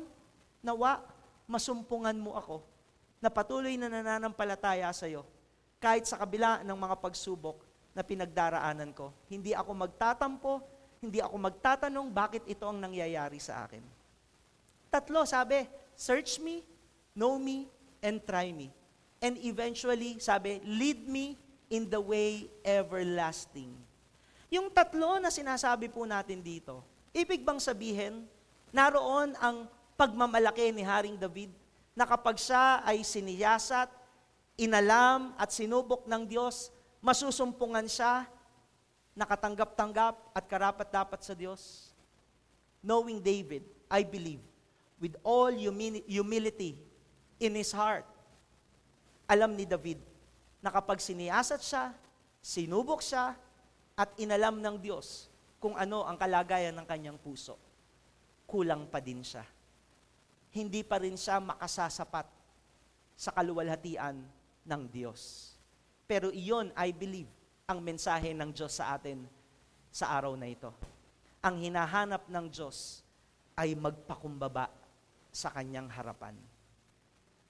nawa, 0.63 1.03
masumpungan 1.45 2.15
mo 2.17 2.33
ako 2.33 2.74
na 3.25 3.33
patuloy 3.33 3.73
na 3.73 3.89
nananampalataya 3.89 4.93
sa 4.93 5.09
iyo 5.09 5.25
kahit 5.81 6.05
sa 6.05 6.21
kabila 6.21 6.61
ng 6.61 6.77
mga 6.77 7.01
pagsubok 7.01 7.65
na 7.97 8.05
pinagdaraanan 8.05 8.93
ko. 8.93 9.09
Hindi 9.25 9.57
ako 9.57 9.73
magtatampo, 9.73 10.61
hindi 11.01 11.17
ako 11.25 11.33
magtatanong 11.41 12.13
bakit 12.13 12.45
ito 12.45 12.69
ang 12.69 12.77
nangyayari 12.77 13.41
sa 13.41 13.65
akin. 13.65 13.81
Tatlo, 14.93 15.25
sabi, 15.25 15.65
search 15.97 16.37
me, 16.37 16.61
know 17.17 17.41
me, 17.41 17.65
and 17.97 18.21
try 18.21 18.53
me. 18.53 18.69
And 19.17 19.41
eventually, 19.41 20.21
sabi, 20.21 20.61
lead 20.61 21.09
me 21.09 21.33
in 21.73 21.89
the 21.89 21.97
way 21.97 22.45
everlasting. 22.61 23.73
Yung 24.53 24.69
tatlo 24.69 25.17
na 25.17 25.33
sinasabi 25.33 25.89
po 25.89 26.05
natin 26.05 26.45
dito, 26.45 26.85
ibig 27.09 27.41
bang 27.41 27.57
sabihin, 27.57 28.29
naroon 28.69 29.33
ang 29.41 29.65
pagmamalaki 29.97 30.69
ni 30.69 30.85
Haring 30.85 31.17
David 31.17 31.64
na 31.95 32.03
kapag 32.03 32.35
siya 32.35 32.83
ay 32.83 33.01
siniyasat, 33.01 33.87
inalam 34.59 35.31
at 35.39 35.49
sinubok 35.55 36.03
ng 36.05 36.27
Diyos, 36.27 36.69
masusumpungan 36.99 37.87
siya, 37.87 38.27
nakatanggap-tanggap 39.15 40.35
at 40.35 40.43
karapat-dapat 40.45 41.23
sa 41.23 41.31
Diyos? 41.31 41.95
Knowing 42.83 43.23
David, 43.23 43.63
I 43.87 44.03
believe, 44.03 44.43
with 44.99 45.15
all 45.23 45.49
humility 46.05 46.75
in 47.39 47.55
his 47.55 47.71
heart. 47.71 48.05
Alam 49.25 49.55
ni 49.57 49.65
David 49.65 49.97
na 50.59 50.69
kapag 50.69 51.01
siniyasat 51.01 51.61
siya, 51.63 51.95
sinubok 52.43 53.01
siya, 53.01 53.33
at 53.95 54.11
inalam 54.19 54.59
ng 54.59 54.75
Diyos 54.75 55.31
kung 55.55 55.79
ano 55.79 56.03
ang 56.03 56.19
kalagayan 56.19 56.75
ng 56.75 56.83
kanyang 56.83 57.15
puso, 57.15 57.55
kulang 58.43 58.91
pa 58.91 58.99
din 58.99 59.23
siya. 59.23 59.47
Hindi 60.55 60.87
pa 60.87 61.03
rin 61.03 61.19
siya 61.19 61.43
makasasapat 61.43 62.23
sa 63.19 63.35
kaluwalhatian 63.35 64.23
ng 64.63 64.81
Diyos. 64.87 65.51
Pero 66.07 66.31
iyon, 66.31 66.71
I 66.79 66.95
believe, 66.95 67.27
ang 67.67 67.83
mensahe 67.83 68.31
ng 68.31 68.55
Diyos 68.55 68.79
sa 68.79 68.95
atin 68.95 69.27
sa 69.91 70.15
araw 70.15 70.39
na 70.39 70.47
ito. 70.47 70.71
Ang 71.43 71.59
hinahanap 71.59 72.31
ng 72.31 72.45
Diyos 72.47 73.03
ay 73.59 73.75
magpakumbaba 73.75 74.71
sa 75.27 75.51
kanyang 75.51 75.91
harapan. 75.91 76.39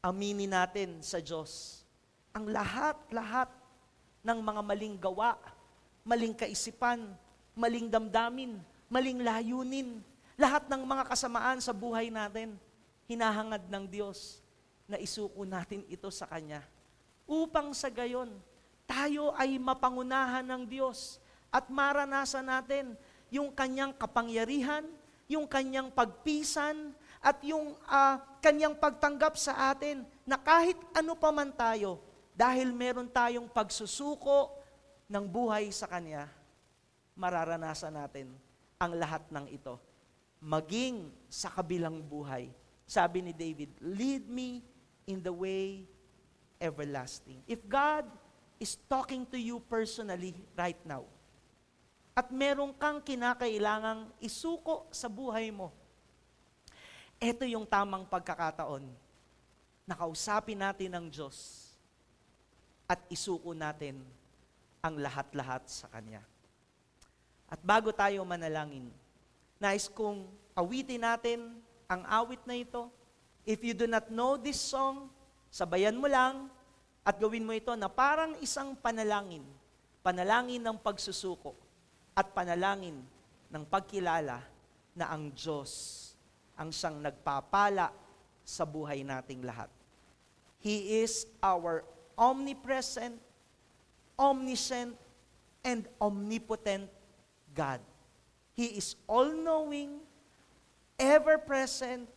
Aminin 0.02 0.50
natin 0.50 1.02
sa 1.06 1.22
Diyos 1.22 1.86
ang 2.34 2.50
lahat-lahat 2.50 3.54
ng 4.26 4.40
mga 4.42 4.62
maling 4.66 4.98
gawa, 4.98 5.38
maling 6.02 6.34
kaisipan, 6.34 7.06
maling 7.54 7.86
damdamin, 7.86 8.58
maling 8.90 9.22
layunin, 9.22 10.02
lahat 10.36 10.68
ng 10.68 10.84
mga 10.84 11.04
kasamaan 11.08 11.64
sa 11.64 11.72
buhay 11.72 12.12
natin, 12.12 12.58
hinahangad 13.06 13.66
ng 13.70 13.86
Diyos 13.90 14.42
na 14.86 15.02
isuko 15.02 15.46
natin 15.46 15.82
ito 15.90 16.10
sa 16.14 16.30
Kanya. 16.30 16.62
Upang 17.26 17.74
sa 17.74 17.90
gayon, 17.90 18.30
tayo 18.86 19.34
ay 19.34 19.58
mapangunahan 19.58 20.46
ng 20.46 20.64
Diyos 20.70 21.18
at 21.50 21.70
maranasan 21.74 22.46
natin 22.46 22.94
yung 23.34 23.50
Kanyang 23.50 23.98
kapangyarihan, 23.98 24.86
yung 25.26 25.50
Kanyang 25.50 25.90
pagpisan, 25.90 26.94
at 27.26 27.42
yung 27.42 27.74
uh, 27.90 28.22
kanyang 28.38 28.78
pagtanggap 28.78 29.34
sa 29.34 29.74
atin 29.74 30.06
na 30.30 30.38
kahit 30.38 30.78
ano 30.94 31.18
pa 31.18 31.34
man 31.34 31.50
tayo, 31.50 31.98
dahil 32.38 32.70
meron 32.70 33.10
tayong 33.10 33.50
pagsusuko 33.50 34.54
ng 35.10 35.26
buhay 35.26 35.74
sa 35.74 35.90
Kanya, 35.90 36.30
mararanasan 37.18 37.98
natin 37.98 38.30
ang 38.78 38.94
lahat 38.94 39.26
ng 39.34 39.50
ito. 39.50 39.82
Maging 40.38 41.10
sa 41.26 41.50
kabilang 41.50 41.98
buhay. 41.98 42.54
Sabi 42.86 43.26
ni 43.26 43.34
David, 43.34 43.74
lead 43.82 44.30
me 44.30 44.62
in 45.10 45.22
the 45.22 45.34
way 45.34 45.90
everlasting. 46.62 47.42
If 47.50 47.66
God 47.66 48.06
is 48.62 48.78
talking 48.86 49.26
to 49.34 49.38
you 49.42 49.58
personally 49.66 50.38
right 50.54 50.78
now, 50.86 51.10
at 52.16 52.32
meron 52.32 52.72
kang 52.78 53.04
kinakailangang 53.04 54.08
isuko 54.24 54.88
sa 54.94 55.12
buhay 55.12 55.52
mo, 55.52 55.74
ito 57.20 57.44
yung 57.44 57.68
tamang 57.68 58.08
pagkakataon 58.08 58.88
na 59.84 59.96
kausapin 59.98 60.62
natin 60.62 60.96
ng 60.96 61.06
Diyos 61.12 61.70
at 62.86 63.02
isuko 63.12 63.52
natin 63.52 64.00
ang 64.80 64.96
lahat-lahat 65.02 65.66
sa 65.66 65.90
Kanya. 65.90 66.22
At 67.50 67.58
bago 67.66 67.90
tayo 67.90 68.22
manalangin, 68.26 68.94
nais 69.58 69.90
kong 69.90 70.30
awitin 70.54 71.02
natin 71.02 71.65
ang 71.86 72.04
awit 72.06 72.42
na 72.46 72.56
ito. 72.58 72.90
If 73.46 73.62
you 73.62 73.78
do 73.78 73.86
not 73.86 74.10
know 74.10 74.38
this 74.38 74.58
song, 74.58 75.10
sabayan 75.54 75.98
mo 75.98 76.10
lang 76.10 76.50
at 77.06 77.22
gawin 77.22 77.46
mo 77.46 77.54
ito 77.54 77.74
na 77.78 77.86
parang 77.86 78.34
isang 78.42 78.74
panalangin. 78.74 79.46
Panalangin 80.02 80.62
ng 80.62 80.78
pagsusuko 80.82 81.54
at 82.18 82.30
panalangin 82.34 83.02
ng 83.50 83.64
pagkilala 83.70 84.42
na 84.96 85.06
ang 85.12 85.30
Diyos 85.34 86.02
ang 86.56 86.72
siyang 86.72 87.04
nagpapala 87.04 87.92
sa 88.42 88.64
buhay 88.64 89.04
nating 89.04 89.44
lahat. 89.44 89.68
He 90.64 91.04
is 91.04 91.28
our 91.44 91.84
omnipresent, 92.16 93.20
omniscient, 94.16 94.96
and 95.62 95.86
omnipotent 96.00 96.88
God. 97.52 97.84
He 98.56 98.80
is 98.80 98.96
all-knowing, 99.06 100.00
ever-present, 101.00 102.10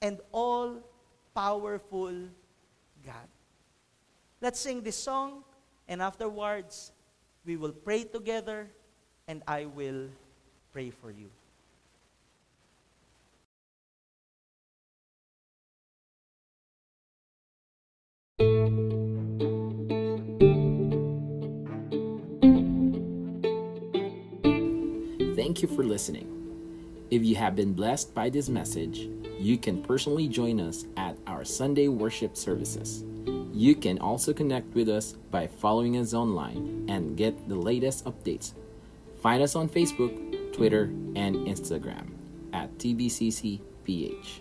and 0.00 0.20
all-powerful 0.32 2.12
God. 3.04 3.28
Let's 4.40 4.60
sing 4.60 4.82
this 4.82 4.96
song, 4.96 5.42
and 5.88 6.00
afterwards, 6.00 6.92
we 7.44 7.56
will 7.56 7.72
pray 7.72 8.04
together, 8.04 8.68
and 9.26 9.42
I 9.48 9.64
will 9.64 10.08
pray 10.72 10.90
for 10.90 11.10
you. 11.10 11.30
Thank 25.34 25.62
you 25.62 25.68
for 25.68 25.82
listening. 25.82 26.47
If 27.10 27.24
you 27.24 27.36
have 27.36 27.56
been 27.56 27.72
blessed 27.72 28.14
by 28.14 28.28
this 28.28 28.50
message, 28.50 29.08
you 29.40 29.56
can 29.56 29.82
personally 29.82 30.28
join 30.28 30.60
us 30.60 30.84
at 30.98 31.16
our 31.26 31.42
Sunday 31.42 31.88
worship 31.88 32.36
services. 32.36 33.02
You 33.52 33.74
can 33.74 33.98
also 33.98 34.34
connect 34.34 34.74
with 34.74 34.90
us 34.90 35.14
by 35.30 35.46
following 35.46 35.96
us 35.96 36.12
online 36.12 36.84
and 36.88 37.16
get 37.16 37.48
the 37.48 37.54
latest 37.54 38.04
updates. 38.04 38.52
Find 39.22 39.42
us 39.42 39.56
on 39.56 39.70
Facebook, 39.70 40.52
Twitter, 40.52 40.84
and 41.16 41.48
Instagram 41.48 42.12
at 42.52 42.76
TBCCPH. 42.76 44.40